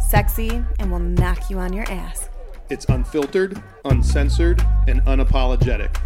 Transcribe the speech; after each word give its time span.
sexy, 0.00 0.64
and 0.78 0.90
will 0.90 0.98
knock 0.98 1.50
you 1.50 1.58
on 1.58 1.72
your 1.72 1.84
ass. 1.90 2.28
It's 2.70 2.84
unfiltered, 2.86 3.62
uncensored, 3.84 4.60
and 4.88 5.00
unapologetic. 5.02 6.00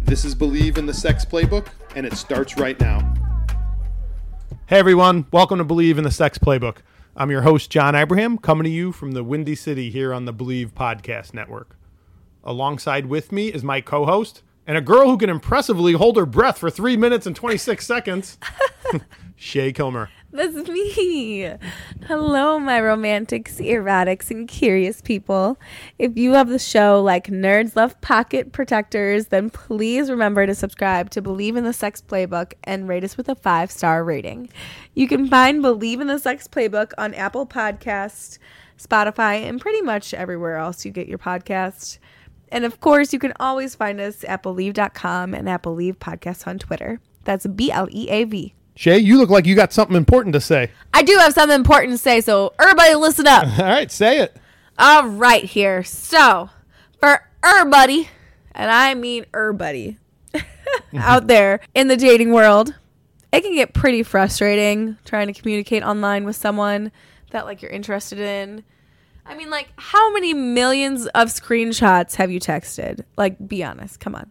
This 0.00 0.24
is 0.24 0.34
Bleav 0.34 0.78
in 0.78 0.86
the 0.86 0.94
Sex 0.94 1.24
Playbook, 1.24 1.68
and 1.94 2.06
it 2.06 2.14
starts 2.14 2.56
right 2.56 2.78
now. 2.80 3.14
Hey 4.66 4.78
everyone, 4.78 5.26
welcome 5.32 5.58
to 5.58 5.64
Bleav 5.64 5.98
in 5.98 6.04
the 6.04 6.10
Sex 6.10 6.38
Playbook. 6.38 6.78
I'm 7.16 7.30
your 7.30 7.42
host, 7.42 7.70
John 7.70 7.94
Abraham, 7.94 8.38
coming 8.38 8.64
to 8.64 8.70
you 8.70 8.92
from 8.92 9.12
the 9.12 9.24
Windy 9.24 9.54
City 9.54 9.90
here 9.90 10.14
on 10.14 10.24
the 10.24 10.34
Bleav 10.34 10.72
Podcast 10.72 11.34
Network. 11.34 11.76
Alongside 12.44 13.06
with 13.06 13.32
me 13.32 13.48
is 13.48 13.62
my 13.62 13.80
co 13.80 14.04
host 14.06 14.42
and 14.66 14.78
a 14.78 14.80
girl 14.80 15.08
who 15.08 15.18
can 15.18 15.30
impressively 15.30 15.94
hold 15.94 16.16
her 16.16 16.26
breath 16.26 16.58
for 16.58 16.70
three 16.70 16.96
minutes 16.96 17.26
and 17.26 17.34
26 17.34 17.84
seconds, 17.84 18.38
Shay 19.36 19.72
Kilmer. 19.72 20.10
That's 20.32 20.68
me. 20.68 21.52
Hello, 22.06 22.60
my 22.60 22.80
romantics, 22.80 23.56
erotics, 23.56 24.30
and 24.30 24.46
curious 24.46 25.00
people. 25.00 25.58
If 25.98 26.16
you 26.16 26.30
love 26.30 26.48
the 26.48 26.58
show 26.60 27.02
like 27.02 27.26
nerds 27.26 27.74
love 27.74 28.00
pocket 28.00 28.52
protectors, 28.52 29.26
then 29.26 29.50
please 29.50 30.08
remember 30.08 30.46
to 30.46 30.54
subscribe 30.54 31.10
to 31.10 31.22
Bleav 31.22 31.56
in 31.56 31.64
the 31.64 31.72
Sex 31.72 32.00
Playbook 32.00 32.52
and 32.62 32.88
rate 32.88 33.02
us 33.02 33.16
with 33.16 33.28
a 33.28 33.34
five 33.34 33.72
star 33.72 34.04
rating. 34.04 34.48
You 34.94 35.08
can 35.08 35.26
find 35.26 35.64
Bleav 35.64 36.00
in 36.00 36.06
the 36.06 36.18
Sex 36.20 36.46
Playbook 36.46 36.92
on 36.96 37.12
Apple 37.14 37.46
Podcasts, 37.46 38.38
Spotify, 38.78 39.48
and 39.48 39.60
pretty 39.60 39.82
much 39.82 40.14
everywhere 40.14 40.58
else 40.58 40.84
you 40.84 40.92
get 40.92 41.08
your 41.08 41.18
podcast. 41.18 41.98
And 42.52 42.64
of 42.64 42.78
course, 42.80 43.12
you 43.12 43.18
can 43.18 43.32
always 43.40 43.74
find 43.74 44.00
us 44.00 44.24
at 44.24 44.44
Bleav.com 44.44 45.34
and 45.34 45.48
at 45.48 45.64
Bleav 45.64 45.96
Podcasts 45.96 46.46
on 46.46 46.60
Twitter. 46.60 47.00
That's 47.24 47.48
B 47.48 47.72
L 47.72 47.88
E 47.90 48.08
A 48.10 48.24
V. 48.24 48.54
Shay, 48.80 48.96
you 48.96 49.18
look 49.18 49.28
like 49.28 49.44
you 49.44 49.54
got 49.54 49.74
something 49.74 49.94
important 49.94 50.32
to 50.32 50.40
say. 50.40 50.70
I 50.94 51.02
do 51.02 51.14
have 51.18 51.34
something 51.34 51.54
important 51.54 51.92
to 51.92 51.98
say, 51.98 52.22
so 52.22 52.54
everybody 52.58 52.94
listen 52.94 53.26
up. 53.26 53.46
All 53.58 53.66
right, 53.66 53.92
say 53.92 54.20
it. 54.20 54.34
All 54.78 55.06
right, 55.06 55.44
here. 55.44 55.84
So, 55.84 56.48
for 56.98 57.28
everybody, 57.44 58.08
and 58.52 58.70
I 58.70 58.94
mean 58.94 59.26
everybody 59.34 59.98
out 60.96 61.26
there 61.26 61.60
in 61.74 61.88
the 61.88 61.96
dating 61.98 62.32
world, 62.32 62.74
it 63.34 63.42
can 63.42 63.54
get 63.54 63.74
pretty 63.74 64.02
frustrating 64.02 64.96
trying 65.04 65.26
to 65.26 65.38
communicate 65.38 65.82
online 65.82 66.24
with 66.24 66.36
someone 66.36 66.90
that 67.32 67.44
like 67.44 67.60
you're 67.60 67.70
interested 67.70 68.18
in. 68.18 68.64
I 69.26 69.34
mean, 69.34 69.50
like, 69.50 69.68
how 69.76 70.10
many 70.14 70.32
millions 70.32 71.06
of 71.08 71.28
screenshots 71.28 72.14
have 72.14 72.30
you 72.30 72.40
texted? 72.40 73.04
Like, 73.18 73.46
be 73.46 73.62
honest. 73.62 74.00
Come 74.00 74.14
on. 74.14 74.30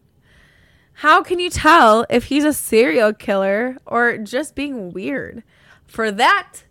How 1.00 1.24
can 1.24 1.40
you 1.40 1.50
tell 1.50 2.06
if 2.10 2.26
he's 2.26 2.44
a 2.44 2.52
serial 2.52 3.14
killer 3.14 3.78
or 3.86 4.18
just 4.18 4.54
being 4.54 4.92
weird? 4.92 5.44
For 5.88 6.12
that, 6.12 6.64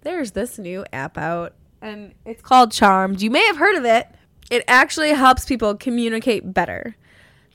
there's 0.00 0.32
this 0.32 0.58
new 0.58 0.84
app 0.92 1.16
out 1.16 1.54
and 1.80 2.12
it's 2.26 2.42
called 2.42 2.72
Charmed. 2.72 3.22
You 3.22 3.30
may 3.30 3.46
have 3.46 3.58
heard 3.58 3.76
of 3.76 3.84
it. 3.84 4.08
It 4.50 4.64
actually 4.66 5.10
helps 5.10 5.44
people 5.44 5.76
communicate 5.76 6.52
better. 6.52 6.96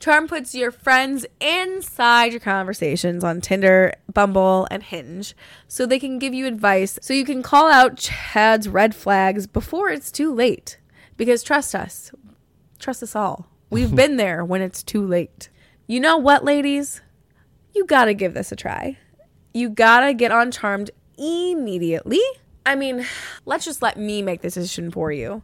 Charm 0.00 0.28
puts 0.28 0.54
your 0.54 0.70
friends 0.70 1.26
inside 1.42 2.32
your 2.32 2.40
conversations 2.40 3.22
on 3.22 3.42
Tinder, 3.42 3.92
Bumble, 4.10 4.66
and 4.70 4.82
Hinge 4.82 5.36
so 5.66 5.84
they 5.84 5.98
can 5.98 6.18
give 6.18 6.32
you 6.32 6.46
advice 6.46 6.98
so 7.02 7.12
you 7.12 7.26
can 7.26 7.42
call 7.42 7.70
out 7.70 7.98
Chad's 7.98 8.66
red 8.66 8.94
flags 8.94 9.46
before 9.46 9.90
it's 9.90 10.10
too 10.10 10.34
late. 10.34 10.78
Because 11.18 11.42
trust 11.42 11.74
us, 11.74 12.12
trust 12.78 13.02
us 13.02 13.14
all. 13.14 13.50
We've 13.68 13.94
been 13.94 14.16
there 14.16 14.42
when 14.42 14.62
it's 14.62 14.82
too 14.82 15.06
late. 15.06 15.50
You 15.90 16.00
know 16.00 16.18
what, 16.18 16.44
ladies? 16.44 17.00
You 17.74 17.86
gotta 17.86 18.12
give 18.12 18.34
this 18.34 18.52
a 18.52 18.56
try. 18.56 18.98
You 19.54 19.70
gotta 19.70 20.12
get 20.12 20.30
on 20.30 20.50
Charmed 20.50 20.90
immediately. 21.16 22.20
I 22.66 22.74
mean, 22.74 23.06
let's 23.46 23.64
just 23.64 23.80
let 23.80 23.96
me 23.96 24.20
make 24.20 24.42
the 24.42 24.48
decision 24.48 24.90
for 24.90 25.10
you. 25.10 25.42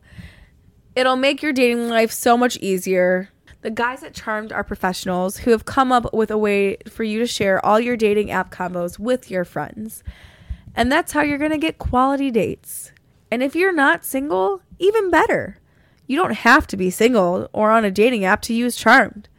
It'll 0.95 1.17
make 1.17 1.43
your 1.43 1.55
dating 1.55 1.89
life 1.89 2.13
so 2.13 2.37
much 2.37 2.59
easier. 2.59 3.31
The 3.63 3.71
guys 3.71 4.03
at 4.03 4.13
Charmed 4.13 4.53
are 4.53 4.63
professionals 4.63 5.39
who 5.39 5.51
have 5.51 5.65
come 5.65 5.91
up 5.91 6.13
with 6.13 6.31
a 6.31 6.37
way 6.37 6.77
for 6.91 7.05
you 7.05 7.21
to 7.21 7.27
share 7.27 7.65
all 7.65 7.81
your 7.81 7.97
dating 7.97 8.31
app 8.31 8.53
combos 8.53 8.99
with 8.99 9.31
your 9.31 9.47
friends. 9.47 10.05
And 10.77 10.93
that's 10.93 11.13
how 11.13 11.23
you're 11.23 11.39
gonna 11.39 11.57
get 11.57 11.79
quality 11.79 12.31
dates. 12.31 12.93
And 13.31 13.43
if 13.43 13.57
you're 13.57 13.73
not 13.73 14.05
single, 14.05 14.61
even 14.79 15.11
better. 15.11 15.57
You 16.07 16.19
don't 16.19 16.35
have 16.35 16.67
to 16.67 16.77
be 16.77 16.91
single 16.91 17.49
or 17.55 17.71
on 17.71 17.87
a 17.87 17.91
dating 17.91 18.27
app 18.27 18.43
to 18.43 18.53
use 18.53 18.77
Charmed. 18.77 19.31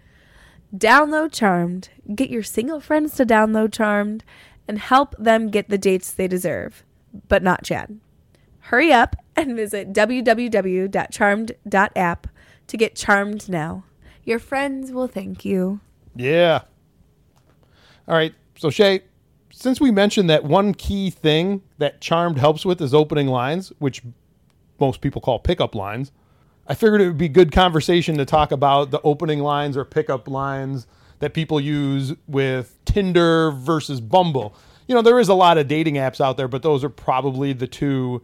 Download 0.74 1.32
Charmed, 1.32 1.90
get 2.14 2.30
your 2.30 2.44
single 2.44 2.80
friends 2.80 3.16
to 3.16 3.26
download 3.26 3.74
Charmed, 3.74 4.24
and 4.68 4.80
help 4.80 5.16
them 5.18 5.50
get 5.50 5.70
the 5.70 5.78
dates 5.78 6.12
they 6.12 6.28
deserve, 6.28 6.84
but 7.28 7.44
not 7.44 7.64
Chad. 7.64 8.00
Hurry 8.60 8.92
up 8.92 9.16
and 9.36 9.56
visit 9.56 9.94
www.charmed.app 9.94 12.28
to 12.68 12.78
get 12.78 12.96
charmed 12.96 13.48
now. 13.48 13.84
Your 14.24 14.40
friends 14.40 14.92
will 14.92 15.08
thank 15.08 15.46
you. 15.46 15.82
Yeah. 16.16 16.62
All 18.08 18.16
right. 18.16 18.34
So, 18.58 18.72
Shay, 18.72 19.02
since 19.52 19.80
we 19.80 19.92
mentioned 19.92 20.28
that 20.30 20.44
one 20.44 20.74
key 20.74 21.12
thing 21.12 21.62
that 21.78 22.02
Charmed 22.02 22.40
helps 22.40 22.66
with 22.66 22.82
is 22.82 22.94
opening 22.94 23.28
lines, 23.28 23.72
which 23.80 24.02
most 24.80 25.02
people 25.02 25.22
call 25.22 25.40
pickup 25.40 25.76
lines, 25.76 26.12
I 26.68 26.74
figured 26.74 27.02
it 27.02 27.08
would 27.08 27.18
be 27.18 27.30
good 27.30 27.52
conversation 27.52 28.18
to 28.18 28.26
talk 28.26 28.52
about 28.52 28.92
the 28.92 29.02
opening 29.02 29.40
lines 29.40 29.78
or 29.78 29.86
pickup 29.86 30.28
lines 30.28 30.88
that 31.20 31.34
people 31.34 31.60
use 31.60 32.14
with 32.28 32.78
Tinder 32.86 33.52
versus 33.52 34.02
Bumble. 34.02 34.56
You 34.88 34.96
know, 34.96 35.02
there 35.02 35.20
is 35.20 35.30
a 35.30 35.34
lot 35.34 35.58
of 35.58 35.68
dating 35.68 35.96
apps 35.96 36.20
out 36.20 36.38
there, 36.38 36.48
but 36.48 36.62
those 36.64 36.84
are 36.84 36.90
probably 36.90 37.54
the 37.54 37.68
two 37.68 38.22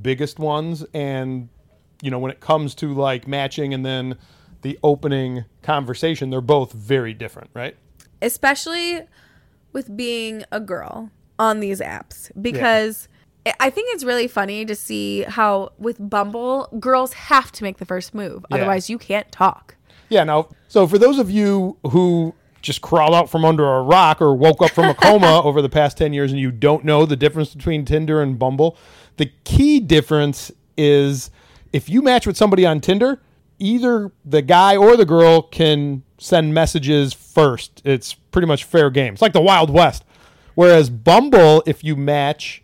biggest 0.00 0.38
ones. 0.38 0.84
And, 0.94 1.48
you 2.02 2.10
know, 2.10 2.18
when 2.18 2.30
it 2.30 2.40
comes 2.40 2.74
to 2.76 2.92
like 2.92 3.26
matching 3.26 3.72
and 3.72 3.84
then 3.84 4.16
the 4.62 4.78
opening 4.82 5.44
conversation, 5.62 6.30
they're 6.30 6.40
both 6.40 6.72
very 6.72 7.14
different, 7.14 7.50
right? 7.54 7.76
Especially 8.20 9.02
with 9.72 9.96
being 9.96 10.44
a 10.50 10.60
girl 10.60 11.10
on 11.38 11.60
these 11.60 11.80
apps 11.80 12.30
because 12.40 13.08
I- 13.10 13.15
I 13.60 13.70
think 13.70 13.94
it's 13.94 14.04
really 14.04 14.28
funny 14.28 14.64
to 14.64 14.74
see 14.74 15.22
how 15.22 15.72
with 15.78 15.96
Bumble, 15.98 16.68
girls 16.80 17.12
have 17.12 17.52
to 17.52 17.62
make 17.62 17.78
the 17.78 17.84
first 17.84 18.14
move. 18.14 18.44
Yeah. 18.50 18.56
Otherwise, 18.56 18.90
you 18.90 18.98
can't 18.98 19.30
talk. 19.30 19.76
Yeah. 20.08 20.24
Now, 20.24 20.48
so 20.68 20.86
for 20.86 20.98
those 20.98 21.18
of 21.18 21.30
you 21.30 21.76
who 21.84 22.34
just 22.62 22.80
crawled 22.80 23.14
out 23.14 23.30
from 23.30 23.44
under 23.44 23.64
a 23.64 23.82
rock 23.82 24.20
or 24.20 24.34
woke 24.34 24.60
up 24.60 24.72
from 24.72 24.86
a 24.86 24.94
coma 24.94 25.40
over 25.44 25.62
the 25.62 25.68
past 25.68 25.96
10 25.96 26.12
years 26.12 26.32
and 26.32 26.40
you 26.40 26.50
don't 26.50 26.84
know 26.84 27.06
the 27.06 27.16
difference 27.16 27.54
between 27.54 27.84
Tinder 27.84 28.20
and 28.20 28.38
Bumble, 28.38 28.76
the 29.16 29.30
key 29.44 29.78
difference 29.78 30.50
is 30.76 31.30
if 31.72 31.88
you 31.88 32.02
match 32.02 32.26
with 32.26 32.36
somebody 32.36 32.66
on 32.66 32.80
Tinder, 32.80 33.22
either 33.58 34.10
the 34.24 34.42
guy 34.42 34.76
or 34.76 34.96
the 34.96 35.04
girl 35.04 35.42
can 35.42 36.02
send 36.18 36.52
messages 36.52 37.12
first. 37.12 37.82
It's 37.84 38.14
pretty 38.14 38.46
much 38.46 38.64
fair 38.64 38.90
game. 38.90 39.12
It's 39.12 39.22
like 39.22 39.32
the 39.32 39.40
Wild 39.40 39.70
West. 39.70 40.04
Whereas 40.54 40.90
Bumble, 40.90 41.62
if 41.66 41.84
you 41.84 41.96
match, 41.96 42.62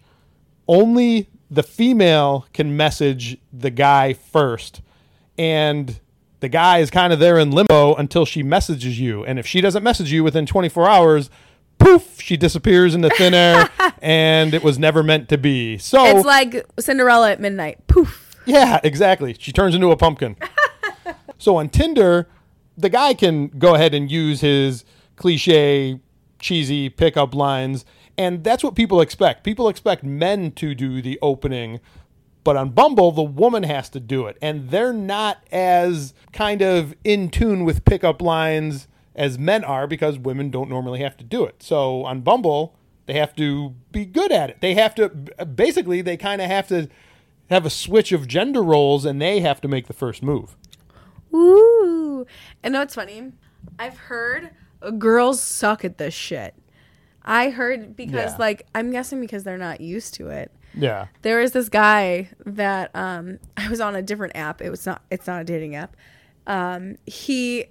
only 0.73 1.29
the 1.51 1.63
female 1.63 2.47
can 2.55 2.77
message 2.77 3.37
the 3.53 3.71
guy 3.71 4.15
first. 4.15 4.81
And 5.37 6.01
the 6.41 6.49
guy 6.49 6.79
is 6.79 6.91
kind 6.91 7.13
of 7.13 7.19
there 7.19 7.39
in 7.39 7.51
limbo 7.51 7.95
until 7.95 8.25
she 8.25 8.43
messages 8.43 8.99
you. 8.99 9.23
And 9.25 9.39
if 9.39 9.47
she 9.47 9.61
doesn't 9.61 9.83
message 9.83 10.11
you 10.11 10.25
within 10.25 10.47
24 10.47 10.89
hours, 10.89 11.31
poof, 11.79 12.21
she 12.21 12.37
disappears 12.39 12.95
into 12.95 13.11
thin 13.11 13.35
air 13.35 13.69
and 14.03 14.55
it 14.55 14.65
was 14.65 14.79
never 14.79 15.03
meant 15.03 15.29
to 15.29 15.37
be. 15.39 15.77
So 15.77 16.05
It's 16.07 16.25
like 16.25 16.65
Cinderella 16.81 17.33
at 17.33 17.41
midnight. 17.41 17.87
Poof. 17.87 18.35
yeah, 18.47 18.81
exactly. 18.83 19.37
She 19.39 19.53
turns 19.53 19.75
into 19.75 19.91
a 19.91 19.97
pumpkin. 19.97 20.37
so 21.39 21.57
on 21.57 21.69
Tinder, 21.69 22.29
the 22.79 22.89
guy 22.89 23.13
can 23.13 23.49
go 23.49 23.75
ahead 23.75 23.93
and 23.93 24.11
use 24.11 24.41
his 24.41 24.85
cliche, 25.17 26.01
cheesy 26.39 26.89
pickup 26.89 27.35
lines. 27.35 27.85
And 28.19 28.45
that's 28.45 28.63
what 28.63 28.75
people 28.75 29.01
expect. 29.01 29.45
People 29.45 29.69
expect 29.69 30.05
men 30.05 30.53
to 30.53 30.75
do 30.75 31.01
the 31.01 31.19
opening. 31.23 31.81
But 32.45 32.57
on 32.57 32.71
Bumble, 32.71 33.13
the 33.13 33.23
woman 33.23 33.63
has 33.63 33.89
to 33.91 34.01
do 34.01 34.27
it. 34.27 34.37
And 34.43 34.71
they're 34.71 34.93
not 34.93 35.39
as 35.51 36.13
kind 36.33 36.61
of 36.61 36.95
in 37.05 37.31
tune 37.31 37.65
with 37.65 37.85
pickup 37.85 38.21
lines 38.21 38.89
as 39.15 39.39
men 39.39 39.63
are 39.65 39.87
because 39.87 40.19
women 40.19 40.51
don't 40.51 40.69
normally 40.69 41.01
have 41.01 41.17
to 41.19 41.25
do 41.25 41.45
it. 41.45 41.63
So 41.63 42.05
on 42.05 42.23
Bumble, 42.23 42.75
they 43.07 43.15
have 43.15 43.35
to 43.37 43.75
be 43.91 44.05
good 44.05 44.33
at 44.33 44.51
it. 44.51 44.61
They 44.61 44.75
have 44.75 44.95
to, 44.97 45.09
basically, 45.09 46.03
they 46.03 46.17
kind 46.17 46.41
of 46.41 46.49
have 46.49 46.69
to 46.69 46.89
have 47.51 47.67
a 47.67 47.71
switch 47.71 48.13
of 48.13 48.27
gender 48.27 48.63
roles 48.63 49.05
and 49.05 49.21
they 49.21 49.41
have 49.41 49.61
to 49.61 49.69
make 49.69 49.87
the 49.87 49.93
first 49.93 50.23
move. 50.23 50.57
Ooh. 51.35 52.27
And 52.63 52.73
know 52.73 52.81
what's 52.81 52.95
funny? 52.95 53.33
I've 53.79 53.97
heard 53.97 54.51
girls 54.99 55.41
suck 55.41 55.85
at 55.85 55.99
this 55.99 56.15
shit. 56.15 56.55
I 57.25 57.51
heard 57.51 57.97
because 57.97 58.33
Yeah. 58.33 58.37
like 58.39 58.67
I'm 58.75 58.91
guessing 58.91 59.21
because 59.21 59.45
they're 59.45 59.59
not 59.59 59.81
used 59.81 60.15
to 60.15 60.29
it. 60.29 60.51
Yeah. 60.75 61.07
There 61.23 61.39
was 61.41 61.53
this 61.53 61.69
guy 61.69 62.29
that 62.47 62.91
um 62.95 63.39
I 63.57 63.69
was 63.69 63.81
on 63.81 63.95
a 63.95 64.03
different 64.03 64.37
app. 64.37 64.61
It 64.63 64.71
was 64.71 64.87
not 64.87 65.03
it's 65.11 65.27
not 65.27 65.41
a 65.41 65.45
dating 65.45 65.75
app. 65.77 65.97
Um 66.47 66.97
he 67.07 67.67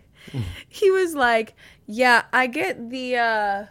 he 0.68 0.90
was 0.90 1.14
like, 1.14 1.54
"Yeah, 1.86 2.22
I 2.32 2.46
get 2.46 2.90
the 2.90 3.16
uh 3.16 3.64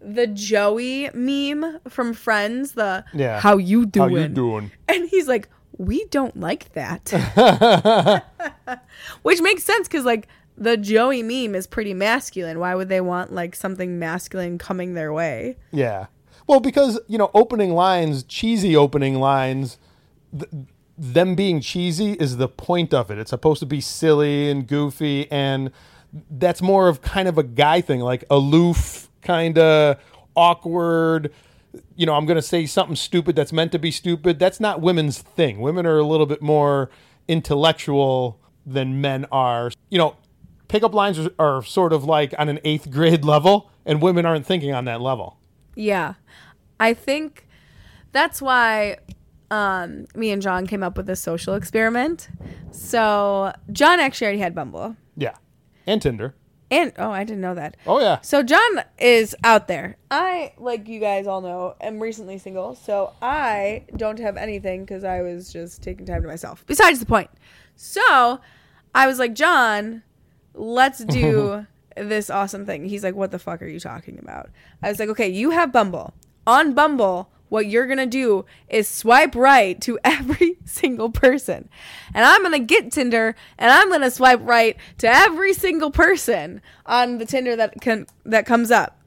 the 0.00 0.26
Joey 0.26 1.10
meme 1.14 1.78
from 1.88 2.12
Friends, 2.14 2.72
the 2.72 3.04
Yeah. 3.14 3.40
how 3.40 3.56
you 3.56 3.86
doing?" 3.86 4.10
How 4.10 4.16
you 4.22 4.28
doing? 4.28 4.70
And 4.88 5.08
he's 5.08 5.26
like, 5.28 5.48
"We 5.78 6.04
don't 6.06 6.38
like 6.38 6.72
that." 6.72 7.12
Which 9.22 9.40
makes 9.40 9.64
sense 9.64 9.88
cuz 9.88 10.04
like 10.04 10.28
the 10.56 10.76
Joey 10.76 11.22
meme 11.22 11.54
is 11.54 11.66
pretty 11.66 11.94
masculine. 11.94 12.58
Why 12.58 12.74
would 12.74 12.88
they 12.88 13.00
want 13.00 13.32
like 13.32 13.54
something 13.54 13.98
masculine 13.98 14.58
coming 14.58 14.94
their 14.94 15.12
way? 15.12 15.56
Yeah. 15.72 16.06
Well, 16.46 16.60
because, 16.60 17.00
you 17.08 17.18
know, 17.18 17.30
opening 17.34 17.72
lines, 17.72 18.22
cheesy 18.22 18.76
opening 18.76 19.16
lines, 19.16 19.78
th- 20.32 20.48
them 20.96 21.34
being 21.34 21.60
cheesy 21.60 22.12
is 22.12 22.36
the 22.36 22.48
point 22.48 22.94
of 22.94 23.10
it. 23.10 23.18
It's 23.18 23.30
supposed 23.30 23.60
to 23.60 23.66
be 23.66 23.80
silly 23.80 24.50
and 24.50 24.66
goofy, 24.66 25.30
and 25.30 25.70
that's 26.30 26.62
more 26.62 26.88
of 26.88 27.02
kind 27.02 27.28
of 27.28 27.36
a 27.36 27.42
guy 27.42 27.80
thing, 27.80 28.00
like 28.00 28.24
aloof, 28.30 29.10
kind 29.22 29.58
of 29.58 29.98
awkward. 30.34 31.32
You 31.96 32.06
know, 32.06 32.14
I'm 32.14 32.24
going 32.24 32.36
to 32.36 32.42
say 32.42 32.64
something 32.64 32.96
stupid 32.96 33.36
that's 33.36 33.52
meant 33.52 33.72
to 33.72 33.78
be 33.78 33.90
stupid. 33.90 34.38
That's 34.38 34.60
not 34.60 34.80
women's 34.80 35.18
thing. 35.18 35.60
Women 35.60 35.84
are 35.84 35.98
a 35.98 36.06
little 36.06 36.26
bit 36.26 36.40
more 36.40 36.90
intellectual 37.28 38.40
than 38.64 39.00
men 39.00 39.26
are. 39.30 39.70
You 39.90 39.98
know, 39.98 40.16
pickup 40.68 40.94
lines 40.94 41.18
are, 41.18 41.30
are 41.38 41.62
sort 41.62 41.92
of 41.92 42.04
like 42.04 42.34
on 42.38 42.48
an 42.48 42.60
eighth 42.64 42.90
grade 42.90 43.24
level, 43.24 43.70
and 43.84 44.02
women 44.02 44.26
aren't 44.26 44.46
thinking 44.46 44.72
on 44.72 44.84
that 44.86 45.00
level. 45.00 45.38
Yeah. 45.74 46.14
I 46.78 46.94
think 46.94 47.46
that's 48.12 48.42
why 48.42 48.98
um, 49.50 50.06
me 50.14 50.30
and 50.30 50.42
John 50.42 50.66
came 50.66 50.82
up 50.82 50.96
with 50.96 51.06
this 51.06 51.20
social 51.20 51.54
experiment. 51.54 52.28
So 52.70 53.52
John 53.72 54.00
actually 54.00 54.26
already 54.26 54.40
had 54.40 54.54
Bumble. 54.54 54.96
Yeah. 55.16 55.34
And 55.86 56.02
Tinder. 56.02 56.34
And 56.68 56.92
oh, 56.98 57.10
I 57.10 57.22
didn't 57.22 57.42
know 57.42 57.54
that. 57.54 57.76
Oh 57.86 58.00
yeah. 58.00 58.20
So 58.22 58.42
John 58.42 58.82
is 58.98 59.36
out 59.44 59.68
there. 59.68 59.96
I, 60.10 60.52
like 60.58 60.88
you 60.88 60.98
guys 60.98 61.28
all 61.28 61.40
know, 61.40 61.76
am 61.80 62.00
recently 62.00 62.38
single. 62.38 62.74
So 62.74 63.12
I 63.22 63.84
don't 63.96 64.18
have 64.18 64.36
anything 64.36 64.84
because 64.84 65.04
I 65.04 65.22
was 65.22 65.52
just 65.52 65.82
taking 65.82 66.06
time 66.06 66.22
to 66.22 66.28
myself. 66.28 66.64
Besides 66.66 66.98
the 66.98 67.06
point. 67.06 67.30
So 67.76 68.40
I 68.94 69.06
was 69.06 69.20
like, 69.20 69.34
John, 69.34 70.02
let's 70.56 71.04
do 71.04 71.66
this 71.96 72.30
awesome 72.30 72.66
thing. 72.66 72.86
He's 72.86 73.04
like, 73.04 73.14
what 73.14 73.30
the 73.30 73.38
fuck 73.38 73.62
are 73.62 73.66
you 73.66 73.80
talking 73.80 74.18
about? 74.18 74.50
I 74.82 74.88
was 74.88 74.98
like, 74.98 75.08
okay, 75.10 75.28
you 75.28 75.50
have 75.50 75.72
Bumble. 75.72 76.14
On 76.46 76.74
Bumble, 76.74 77.30
what 77.48 77.66
you're 77.66 77.86
going 77.86 77.98
to 77.98 78.06
do 78.06 78.44
is 78.68 78.88
swipe 78.88 79.34
right 79.34 79.80
to 79.82 79.98
every 80.04 80.58
single 80.64 81.10
person. 81.10 81.68
And 82.14 82.24
I'm 82.24 82.42
going 82.42 82.52
to 82.52 82.66
get 82.66 82.92
Tinder 82.92 83.34
and 83.58 83.70
I'm 83.70 83.88
going 83.88 84.00
to 84.00 84.10
swipe 84.10 84.40
right 84.42 84.76
to 84.98 85.08
every 85.08 85.52
single 85.52 85.90
person 85.90 86.60
on 86.84 87.18
the 87.18 87.26
Tinder 87.26 87.56
that 87.56 87.80
can 87.80 88.06
that 88.24 88.46
comes 88.46 88.70
up. 88.70 89.00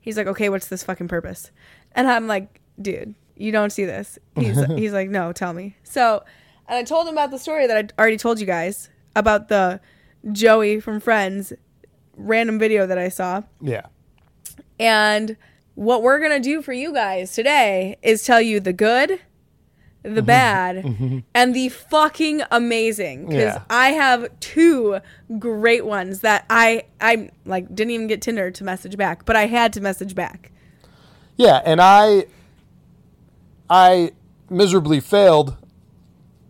He's 0.00 0.16
like, 0.16 0.26
"Okay, 0.26 0.48
what's 0.48 0.66
this 0.66 0.82
fucking 0.82 1.08
purpose?" 1.08 1.52
And 1.92 2.08
I'm 2.08 2.26
like, 2.26 2.60
"Dude, 2.80 3.14
you 3.36 3.52
don't 3.52 3.70
see 3.70 3.84
this." 3.84 4.18
He's 4.34 4.62
he's 4.76 4.92
like, 4.92 5.08
"No, 5.08 5.32
tell 5.32 5.52
me." 5.52 5.76
So, 5.84 6.24
and 6.68 6.76
I 6.76 6.82
told 6.82 7.06
him 7.06 7.14
about 7.14 7.30
the 7.30 7.38
story 7.38 7.68
that 7.68 7.76
I 7.76 8.00
already 8.00 8.16
told 8.16 8.40
you 8.40 8.46
guys 8.46 8.90
about 9.14 9.48
the 9.48 9.80
Joey 10.30 10.80
from 10.80 11.00
Friends 11.00 11.52
random 12.16 12.58
video 12.58 12.86
that 12.86 12.98
I 12.98 13.08
saw. 13.08 13.42
Yeah. 13.60 13.86
And 14.78 15.36
what 15.74 16.02
we're 16.02 16.18
going 16.18 16.32
to 16.32 16.40
do 16.40 16.62
for 16.62 16.72
you 16.72 16.92
guys 16.92 17.32
today 17.32 17.96
is 18.02 18.24
tell 18.24 18.40
you 18.40 18.60
the 18.60 18.72
good, 18.72 19.20
the 20.02 20.08
mm-hmm. 20.08 20.24
bad, 20.24 20.84
mm-hmm. 20.84 21.18
and 21.34 21.54
the 21.54 21.68
fucking 21.68 22.42
amazing. 22.50 23.26
Because 23.26 23.54
Yeah. 23.54 23.62
I 23.70 23.90
have 23.90 24.28
two 24.40 25.00
great 25.38 25.86
ones 25.86 26.20
that 26.20 26.44
I, 26.50 26.84
I 27.00 27.30
like 27.44 27.74
didn't 27.74 27.92
even 27.92 28.06
get 28.06 28.22
Tinder 28.22 28.50
to 28.50 28.64
message 28.64 28.96
back, 28.96 29.24
but 29.24 29.36
I 29.36 29.46
had 29.46 29.72
to 29.74 29.80
message 29.80 30.14
back. 30.14 30.52
Yeah, 31.36 31.62
and 31.64 31.80
I 31.80 32.26
I 33.70 34.12
miserably 34.50 35.00
failed 35.00 35.56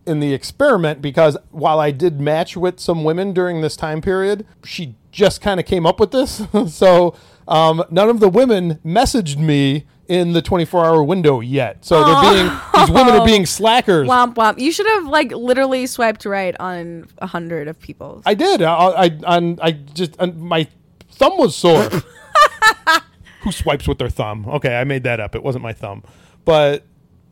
in 0.06 0.20
the 0.20 0.32
experiment 0.34 1.00
because 1.00 1.36
while 1.50 1.78
I 1.78 1.90
did 1.90 2.20
match 2.20 2.56
with 2.56 2.80
some 2.80 3.04
women 3.04 3.32
during 3.32 3.60
this 3.60 3.76
time 3.76 4.00
period, 4.00 4.46
she 4.64 4.96
just 5.10 5.40
kind 5.40 5.60
of 5.60 5.66
came 5.66 5.86
up 5.86 6.00
with 6.00 6.10
this. 6.10 6.42
so 6.74 7.14
um, 7.46 7.84
none 7.90 8.08
of 8.08 8.20
the 8.20 8.28
women 8.28 8.78
messaged 8.84 9.38
me 9.38 9.86
in 10.08 10.32
the 10.32 10.42
24 10.42 10.84
hour 10.84 11.02
window 11.02 11.40
yet. 11.40 11.84
So 11.84 12.04
they're 12.04 12.34
being 12.34 12.60
these 12.74 12.90
women 12.90 13.14
are 13.14 13.24
being 13.24 13.46
slackers. 13.46 14.08
Womp 14.08 14.34
womp. 14.34 14.58
You 14.58 14.72
should 14.72 14.86
have 14.86 15.06
like 15.06 15.32
literally 15.32 15.86
swiped 15.86 16.24
right 16.24 16.54
on 16.60 17.06
a 17.18 17.26
hundred 17.26 17.68
of 17.68 17.78
people. 17.78 18.22
I 18.26 18.34
did. 18.34 18.62
I 18.62 18.74
I 18.74 19.04
I, 19.26 19.56
I 19.62 19.72
just 19.72 20.20
my 20.20 20.66
thumb 21.10 21.38
was 21.38 21.56
sore. 21.56 21.88
Who 23.42 23.52
swipes 23.52 23.88
with 23.88 23.98
their 23.98 24.10
thumb? 24.10 24.46
Okay, 24.46 24.76
I 24.76 24.84
made 24.84 25.04
that 25.04 25.18
up. 25.18 25.34
It 25.34 25.42
wasn't 25.42 25.62
my 25.62 25.72
thumb. 25.72 26.04
But 26.44 26.84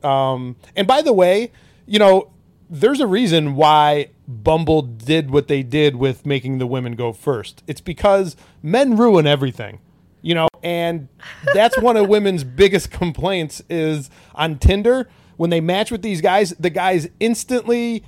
um 0.02 0.56
and 0.76 0.86
by 0.86 1.02
the 1.02 1.12
way, 1.12 1.52
you 1.86 1.98
know, 1.98 2.30
there's 2.70 3.00
a 3.00 3.06
reason 3.06 3.56
why 3.56 4.10
Bumble 4.28 4.82
did 4.82 5.30
what 5.30 5.48
they 5.48 5.62
did 5.62 5.96
with 5.96 6.24
making 6.24 6.58
the 6.58 6.66
women 6.66 6.94
go 6.94 7.12
first. 7.12 7.64
It's 7.66 7.80
because 7.80 8.36
men 8.62 8.96
ruin 8.96 9.26
everything. 9.26 9.80
You 10.22 10.34
know, 10.34 10.48
and 10.62 11.08
that's 11.54 11.78
one 11.80 11.96
of 11.96 12.08
women's 12.08 12.44
biggest 12.62 12.90
complaints 12.90 13.62
is 13.68 14.10
on 14.34 14.58
Tinder 14.58 15.08
when 15.36 15.50
they 15.50 15.60
match 15.60 15.90
with 15.90 16.02
these 16.02 16.20
guys, 16.20 16.50
the 16.60 16.70
guys 16.70 17.08
instantly 17.18 18.04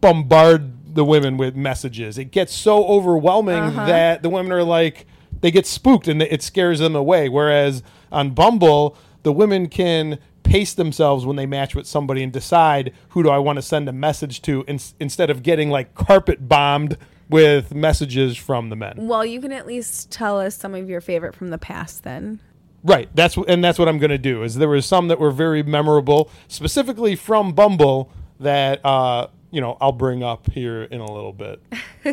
bombard 0.00 0.94
the 0.94 1.04
women 1.04 1.36
with 1.36 1.56
messages. 1.56 2.18
It 2.18 2.26
gets 2.26 2.54
so 2.54 2.84
overwhelming 2.86 3.56
uh-huh. 3.56 3.86
that 3.86 4.22
the 4.22 4.30
women 4.30 4.52
are 4.52 4.62
like 4.62 5.06
they 5.40 5.50
get 5.50 5.66
spooked 5.66 6.06
and 6.08 6.22
it 6.22 6.42
scares 6.42 6.78
them 6.78 6.94
away. 6.94 7.28
Whereas 7.28 7.82
on 8.12 8.30
Bumble, 8.30 8.96
the 9.24 9.32
women 9.32 9.68
can 9.68 10.18
pace 10.48 10.72
themselves 10.72 11.26
when 11.26 11.36
they 11.36 11.46
match 11.46 11.74
with 11.74 11.86
somebody 11.86 12.22
and 12.22 12.32
decide 12.32 12.92
who 13.10 13.22
do 13.22 13.28
I 13.28 13.38
want 13.38 13.56
to 13.56 13.62
send 13.62 13.88
a 13.88 13.92
message 13.92 14.40
to 14.42 14.64
in, 14.66 14.80
instead 14.98 15.28
of 15.28 15.42
getting 15.42 15.68
like 15.68 15.94
carpet 15.94 16.48
bombed 16.48 16.96
with 17.28 17.74
messages 17.74 18.38
from 18.38 18.70
the 18.70 18.76
men. 18.76 18.94
Well, 18.96 19.26
you 19.26 19.40
can 19.40 19.52
at 19.52 19.66
least 19.66 20.10
tell 20.10 20.40
us 20.40 20.56
some 20.56 20.74
of 20.74 20.88
your 20.88 21.02
favorite 21.02 21.36
from 21.36 21.48
the 21.50 21.58
past 21.58 22.02
then. 22.02 22.40
Right. 22.82 23.10
That's 23.14 23.34
wh- 23.34 23.44
and 23.46 23.62
that's 23.62 23.78
what 23.78 23.88
I'm 23.88 23.98
going 23.98 24.10
to 24.10 24.18
do. 24.18 24.42
Is 24.42 24.54
there 24.54 24.68
was 24.70 24.86
some 24.86 25.08
that 25.08 25.20
were 25.20 25.30
very 25.30 25.62
memorable, 25.62 26.30
specifically 26.46 27.14
from 27.14 27.52
Bumble 27.52 28.10
that 28.40 28.82
uh, 28.84 29.26
you 29.50 29.60
know 29.60 29.76
I'll 29.80 29.92
bring 29.92 30.22
up 30.22 30.50
here 30.50 30.84
in 30.84 31.00
a 31.00 31.12
little 31.12 31.32
bit. 31.34 31.60